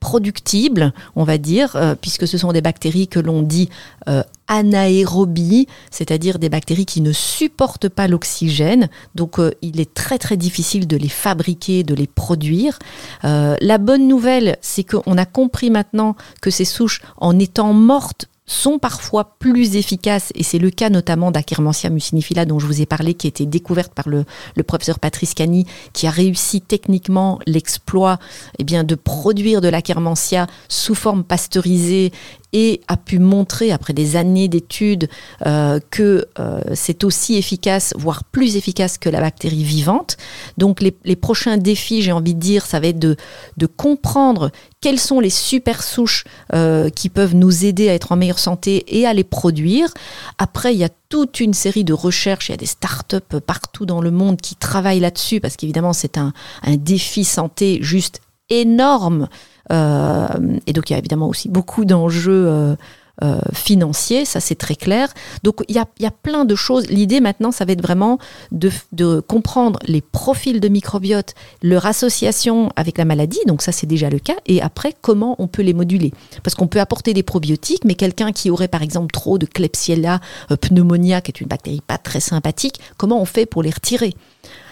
productibles, 0.00 0.92
on 1.14 1.24
va 1.24 1.38
dire, 1.38 1.76
euh, 1.76 1.94
puisque 1.94 2.26
ce 2.26 2.38
sont 2.38 2.52
des 2.52 2.62
bactéries 2.62 3.06
que 3.06 3.20
l'on 3.20 3.42
dit 3.42 3.68
euh, 4.08 4.22
anaérobies, 4.48 5.68
c'est-à-dire 5.90 6.38
des 6.38 6.48
bactéries 6.48 6.86
qui 6.86 7.02
ne 7.02 7.12
supportent 7.12 7.88
pas 7.88 8.08
l'oxygène. 8.08 8.88
Donc 9.14 9.38
euh, 9.38 9.52
il 9.62 9.78
est 9.78 9.92
très 9.94 10.18
très 10.18 10.38
difficile 10.38 10.88
de 10.88 10.96
les 10.96 11.08
fabriquer, 11.08 11.84
de 11.84 11.94
les 11.94 12.06
produire. 12.06 12.78
La 13.22 13.78
bonne 13.78 14.08
nouvelle, 14.08 14.56
c'est 14.62 14.84
qu'on 14.84 15.18
a 15.18 15.26
compris 15.26 15.70
maintenant 15.70 16.16
que 16.40 16.50
ces 16.50 16.64
souches, 16.64 17.02
en 17.18 17.38
étant 17.38 17.74
mortes, 17.74 18.29
sont 18.50 18.78
parfois 18.78 19.36
plus 19.38 19.76
efficaces, 19.76 20.32
et 20.34 20.42
c'est 20.42 20.58
le 20.58 20.70
cas 20.70 20.90
notamment 20.90 21.30
d'Akkermansia 21.30 21.88
mucinifila 21.88 22.44
dont 22.44 22.58
je 22.58 22.66
vous 22.66 22.80
ai 22.82 22.86
parlé, 22.86 23.14
qui 23.14 23.26
a 23.26 23.28
été 23.28 23.46
découverte 23.46 23.94
par 23.94 24.08
le, 24.08 24.24
professeur 24.66 24.98
Patrice 24.98 25.34
Cani, 25.34 25.66
qui 25.92 26.06
a 26.06 26.10
réussi 26.10 26.60
techniquement 26.60 27.38
l'exploit 27.46 28.18
eh 28.58 28.64
bien, 28.64 28.82
de 28.84 28.94
produire 28.94 29.60
de 29.60 29.68
l'Akkermansia 29.68 30.46
sous 30.68 30.94
forme 30.94 31.22
pasteurisée 31.24 32.12
et 32.52 32.80
a 32.88 32.96
pu 32.96 33.18
montrer, 33.18 33.70
après 33.72 33.92
des 33.92 34.16
années 34.16 34.48
d'études, 34.48 35.08
euh, 35.46 35.80
que 35.90 36.26
euh, 36.38 36.60
c'est 36.74 37.04
aussi 37.04 37.36
efficace, 37.36 37.94
voire 37.96 38.24
plus 38.24 38.56
efficace 38.56 38.98
que 38.98 39.08
la 39.08 39.20
bactérie 39.20 39.64
vivante. 39.64 40.16
Donc 40.58 40.80
les, 40.80 40.96
les 41.04 41.16
prochains 41.16 41.56
défis, 41.56 42.02
j'ai 42.02 42.12
envie 42.12 42.34
de 42.34 42.40
dire, 42.40 42.66
ça 42.66 42.80
va 42.80 42.88
être 42.88 42.98
de, 42.98 43.16
de 43.56 43.66
comprendre 43.66 44.50
quelles 44.80 44.98
sont 44.98 45.20
les 45.20 45.30
super 45.30 45.82
souches 45.82 46.24
euh, 46.54 46.88
qui 46.90 47.08
peuvent 47.08 47.34
nous 47.34 47.64
aider 47.64 47.88
à 47.88 47.94
être 47.94 48.12
en 48.12 48.16
meilleure 48.16 48.38
santé 48.38 48.84
et 48.98 49.06
à 49.06 49.12
les 49.12 49.24
produire. 49.24 49.92
Après, 50.38 50.74
il 50.74 50.78
y 50.78 50.84
a 50.84 50.88
toute 51.08 51.40
une 51.40 51.54
série 51.54 51.84
de 51.84 51.92
recherches, 51.92 52.48
il 52.48 52.52
y 52.52 52.54
a 52.54 52.58
des 52.58 52.66
startups 52.66 53.40
partout 53.46 53.84
dans 53.84 54.00
le 54.00 54.10
monde 54.10 54.40
qui 54.40 54.54
travaillent 54.54 55.00
là-dessus, 55.00 55.40
parce 55.40 55.56
qu'évidemment, 55.56 55.92
c'est 55.92 56.18
un, 56.18 56.32
un 56.62 56.76
défi 56.76 57.24
santé 57.24 57.78
juste 57.82 58.20
énorme. 58.50 59.28
Euh, 59.72 60.26
et 60.66 60.72
donc, 60.72 60.90
il 60.90 60.92
y 60.92 60.96
a 60.96 60.98
évidemment 60.98 61.28
aussi 61.28 61.48
beaucoup 61.48 61.84
d'enjeux 61.84 62.46
euh, 62.48 62.74
euh, 63.22 63.38
financiers, 63.52 64.24
ça 64.24 64.40
c'est 64.40 64.54
très 64.54 64.74
clair. 64.74 65.08
Donc, 65.44 65.62
il 65.68 65.76
y 65.76 65.78
a, 65.78 65.86
y 66.00 66.06
a 66.06 66.10
plein 66.10 66.44
de 66.44 66.54
choses. 66.54 66.88
L'idée 66.88 67.20
maintenant, 67.20 67.52
ça 67.52 67.64
va 67.64 67.72
être 67.72 67.82
vraiment 67.82 68.18
de, 68.50 68.70
de 68.92 69.20
comprendre 69.20 69.78
les 69.86 70.00
profils 70.00 70.58
de 70.58 70.68
microbiote, 70.68 71.34
leur 71.62 71.86
association 71.86 72.70
avec 72.76 72.98
la 72.98 73.04
maladie, 73.04 73.40
donc 73.46 73.62
ça 73.62 73.72
c'est 73.72 73.86
déjà 73.86 74.10
le 74.10 74.18
cas, 74.18 74.36
et 74.46 74.62
après, 74.62 74.94
comment 75.02 75.36
on 75.38 75.48
peut 75.48 75.62
les 75.62 75.74
moduler? 75.74 76.12
Parce 76.42 76.54
qu'on 76.54 76.66
peut 76.66 76.80
apporter 76.80 77.12
des 77.12 77.22
probiotiques, 77.22 77.84
mais 77.84 77.94
quelqu'un 77.94 78.32
qui 78.32 78.50
aurait 78.50 78.68
par 78.68 78.82
exemple 78.82 79.12
trop 79.12 79.38
de 79.38 79.46
Klebsiella 79.46 80.20
pneumonia, 80.60 81.20
qui 81.20 81.30
est 81.30 81.40
une 81.40 81.48
bactérie 81.48 81.82
pas 81.86 81.98
très 81.98 82.20
sympathique, 82.20 82.80
comment 82.96 83.20
on 83.20 83.26
fait 83.26 83.46
pour 83.46 83.62
les 83.62 83.70
retirer? 83.70 84.14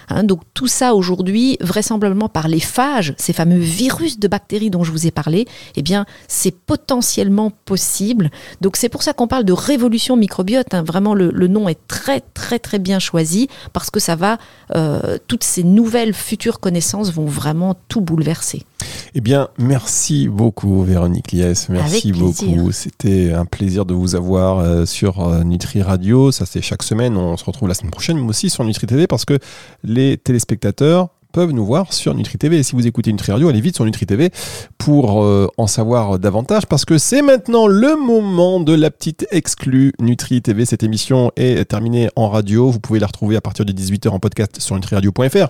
Hein, 0.09 0.25
donc 0.25 0.42
tout 0.55 0.66
ça 0.66 0.94
aujourd'hui, 0.94 1.57
vraisemblablement 1.61 2.29
par 2.29 2.49
les 2.49 2.61
phages, 2.61 3.14
ces 3.18 3.33
fameux 3.33 3.59
virus 3.59 4.18
de 4.18 4.29
bactéries 4.29 4.71
dont 4.71 4.85
je 4.85 4.92
vous 4.92 5.07
ai 5.07 5.11
parlé, 5.11 5.47
eh 5.77 5.83
bien 5.83 6.07
c'est 6.27 6.51
potentiellement 6.51 7.51
possible. 7.51 8.31
Donc 8.61 8.77
c'est 8.77 8.88
pour 8.88 9.03
ça 9.03 9.12
qu'on 9.12 9.29
parle 9.29 9.44
de 9.44 9.53
révolution 9.53 10.16
microbiote. 10.16 10.75
hein. 10.75 10.83
Vraiment 10.83 11.14
le, 11.14 11.49
nom 11.49 11.68
est 11.68 11.79
très 11.88 12.21
très 12.21 12.59
très 12.59 12.79
bien 12.79 12.99
choisi 12.99 13.49
parce 13.73 13.90
que 13.90 14.01
ça 14.01 14.16
va, 14.16 14.38
euh, 14.75 15.18
toutes 15.29 15.44
ces 15.44 15.64
nouvelles 15.64 16.14
futures 16.14 16.61
connaissances 16.61 17.12
vont 17.12 17.27
vraiment 17.27 17.75
tout 17.88 18.01
bouleverser. 18.01 18.64
Eh 19.18 19.20
bien, 19.20 19.48
merci 19.59 20.28
beaucoup 20.28 20.85
Véronique 20.85 21.33
Lies, 21.33 21.66
merci 21.70 22.12
beaucoup. 22.12 22.70
C'était 22.70 23.33
un 23.33 23.46
plaisir 23.46 23.85
de 23.85 23.92
vous 23.92 24.14
avoir 24.14 24.61
euh, 24.61 24.87
sur 24.87 25.26
euh, 25.26 25.42
Nutri 25.42 25.83
Radio. 25.83 26.31
Ça 26.31 26.46
c'est 26.46 26.62
chaque 26.62 26.85
semaine. 26.85 27.16
On 27.16 27.37
se 27.37 27.44
retrouve 27.44 27.66
la 27.66 27.74
semaine 27.74 27.90
prochaine, 27.90 28.16
mais 28.16 28.28
aussi 28.28 28.48
sur 28.48 28.62
Nutri 28.62 28.87
TV 28.87 29.09
parce 29.09 29.24
que 29.24 29.40
les 29.83 30.18
téléspectateurs 30.18 31.09
peuvent 31.33 31.50
nous 31.50 31.66
voir 31.66 31.92
sur 31.92 32.14
Nutri 32.14 32.38
TV. 32.38 32.59
Et 32.59 32.62
si 32.62 32.76
vous 32.76 32.87
écoutez 32.87 33.11
Nutri 33.11 33.33
Radio, 33.33 33.48
allez 33.48 33.61
vite 33.61 33.74
sur 33.74 33.85
Nutri 33.85 34.07
TV 34.07 34.31
pour 34.78 35.24
euh, 35.24 35.48
en 35.57 35.66
savoir 35.66 36.20
davantage 36.20 36.66
parce 36.66 36.85
que 36.85 36.96
c'est 36.96 37.22
maintenant 37.22 37.66
le 37.66 37.96
moment 37.96 38.61
de 38.61 38.72
la 38.72 38.92
petite 38.92 39.26
exclue 39.33 39.94
Nutri 40.00 40.42
TV. 40.42 40.64
Cette 40.64 40.85
émission 40.85 41.33
est 41.35 41.64
terminée 41.64 42.09
en 42.14 42.28
radio. 42.28 42.70
Vous 42.70 42.78
pouvez 42.78 43.00
la 43.00 43.09
retrouver 43.09 43.35
à 43.35 43.40
partir 43.40 43.64
de 43.64 43.72
18h 43.72 44.11
en 44.11 44.20
podcast 44.20 44.61
sur 44.61 44.76
nutriradio.fr 44.76 45.48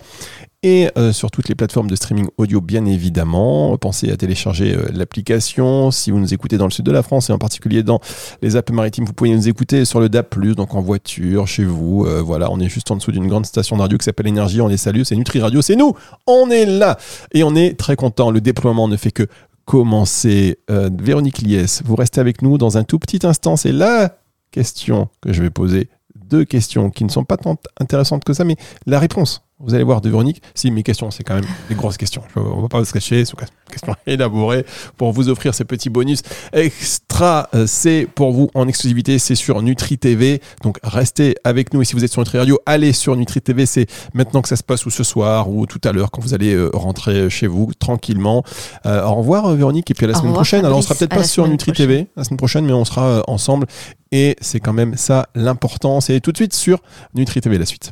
et 0.63 0.91
euh, 0.99 1.13
sur 1.13 1.31
toutes 1.31 1.49
les 1.49 1.55
plateformes 1.55 1.89
de 1.89 1.95
streaming 1.95 2.27
audio 2.37 2.61
bien 2.61 2.85
évidemment. 2.85 3.77
Pensez 3.79 4.11
à 4.11 4.17
télécharger 4.17 4.75
euh, 4.75 4.89
l'application. 4.93 5.91
Si 5.91 6.11
vous 6.11 6.19
nous 6.19 6.35
écoutez 6.35 6.59
dans 6.59 6.65
le 6.65 6.71
sud 6.71 6.85
de 6.85 6.91
la 6.91 7.03
France 7.03 7.31
et 7.31 7.33
en 7.33 7.39
particulier 7.39 7.83
dans 7.83 8.01
les 8.43 8.57
Alpes 8.57 8.71
maritimes, 8.71 9.05
vous 9.05 9.13
pouvez 9.13 9.31
nous 9.31 9.49
écouter 9.49 9.85
sur 9.85 10.01
le 10.01 10.09
DAP+, 10.09 10.39
donc 10.57 10.75
en 10.75 10.81
voiture, 10.81 11.47
chez 11.47 11.65
vous. 11.65 12.05
Euh, 12.07 12.21
voilà, 12.21 12.51
on 12.51 12.59
est 12.59 12.69
juste 12.69 12.91
en 12.91 12.97
dessous 12.97 13.13
d'une 13.13 13.29
grande 13.29 13.47
station 13.47 13.77
de 13.77 13.83
radio 13.83 13.99
qui 13.99 14.05
s'appelle 14.05 14.27
Énergie. 14.27 14.61
On 14.61 14.67
les 14.67 14.77
salue, 14.77 15.03
c'est 15.05 15.17
Nutri 15.17 15.41
Radio, 15.41 15.63
c'est 15.63 15.77
nous. 15.77 15.95
On 16.27 16.51
est 16.51 16.67
là 16.67 16.99
et 17.33 17.45
on 17.45 17.55
est 17.55 17.79
très 17.79 17.95
content. 17.95 18.31
Le 18.31 18.41
déploiement 18.41 18.89
ne 18.89 18.97
fait 18.97 19.13
que 19.13 19.27
commencer. 19.65 20.59
Euh, 20.71 20.91
Véronique 20.99 21.39
Lies, 21.39 21.83
vous 21.85 21.95
restez 21.95 22.21
avec 22.21 22.43
nous 22.43 22.59
dans 22.59 22.79
un 22.79 22.85
tout 22.85 22.99
petit 22.99 23.25
instant. 23.25 23.57
C'est 23.57 23.73
la 23.73 24.19
question 24.51 25.09
que 25.21 25.33
je 25.33 25.43
vais 25.43 25.51
poser. 25.51 25.89
Deux 26.17 26.45
questions 26.45 26.91
qui 26.91 27.05
ne 27.05 27.11
sont 27.11 27.25
pas 27.25 27.37
tant 27.37 27.57
intéressantes 27.79 28.25
que 28.25 28.33
ça, 28.33 28.45
mais 28.45 28.57
la 28.87 28.99
réponse 28.99 29.43
vous 29.61 29.75
allez 29.75 29.85
voir 29.85 30.01
de 30.01 30.09
Véronique, 30.09 30.43
si 30.55 30.71
mes 30.71 30.83
questions, 30.83 31.11
c'est 31.11 31.25
quand 31.25 31.35
même 31.35 31.45
des 31.69 31.75
grosses 31.75 31.97
questions. 31.97 32.23
Je- 32.35 32.41
On 32.41 32.61
va 32.63 32.69
pas 32.69 32.85
se 32.85 32.93
cacher, 32.93 33.25
c'est 33.25 33.33
une 33.41 33.47
question 33.71 33.95
élaborée 34.07 34.65
pour 34.97 35.13
vous 35.13 35.29
offrir 35.29 35.55
ces 35.55 35.65
petits 35.65 35.91
bonus 35.91 36.23
extra. 36.53 37.49
Euh, 37.55 37.67
C'est 37.67 38.07
pour 38.15 38.33
vous 38.33 38.51
en 38.55 38.69
exclusivité, 38.69 39.19
c'est 39.19 39.35
sur 39.35 39.61
Nutri 39.63 39.99
TV. 39.99 40.41
Donc 40.63 40.79
restez 40.83 41.35
avec 41.45 41.73
nous 41.75 41.83
et 41.83 41.85
si 41.85 41.95
vous 41.95 42.05
êtes 42.05 42.13
sur 42.13 42.21
Nutri 42.21 42.39
Radio, 42.39 42.59
allez 42.67 42.93
sur 42.93 43.17
Nutri 43.17 43.41
TV. 43.41 43.67
C'est 43.67 43.87
maintenant 44.15 44.43
que 44.43 44.49
ça 44.49 44.57
se 44.57 44.63
passe 44.63 44.87
ou 44.87 44.91
ce 44.91 45.03
soir 45.05 45.51
ou 45.51 45.67
tout 45.67 45.81
à 45.85 45.93
l'heure 45.93 46.11
quand 46.11 46.23
vous 46.23 46.35
allez 46.35 46.55
euh, 46.55 46.71
rentrer 46.73 47.29
chez 47.31 47.47
vous 47.47 47.71
tranquillement. 47.79 48.45
Euh, 48.87 49.03
au 49.05 49.15
revoir 49.17 49.53
Véronique 49.55 49.91
et 49.91 49.95
puis 49.95 50.05
à 50.05 50.09
la 50.09 50.13
Au 50.15 50.17
semaine 50.17 50.29
revoir, 50.31 50.43
prochaine. 50.43 50.65
Alors 50.65 50.79
on 50.79 50.83
sera 50.83 50.95
peut-être 50.95 51.15
pas 51.15 51.25
sur 51.25 51.47
Nutri 51.49 51.73
prochaine. 51.73 51.87
TV 51.89 52.07
la 52.17 52.25
semaine 52.25 52.39
prochaine, 52.39 52.65
mais 52.65 52.73
on 52.73 52.85
sera 52.85 53.23
ensemble 53.27 53.67
et 54.13 54.37
c'est 54.41 54.61
quand 54.61 54.73
même 54.73 54.97
ça 54.97 55.27
l'important. 55.35 56.01
C'est 56.01 56.21
tout 56.21 56.33
de 56.33 56.37
suite 56.37 56.55
sur 56.55 56.79
Nutri 57.15 57.41
TV 57.41 57.59
la 57.59 57.67
suite. 57.67 57.87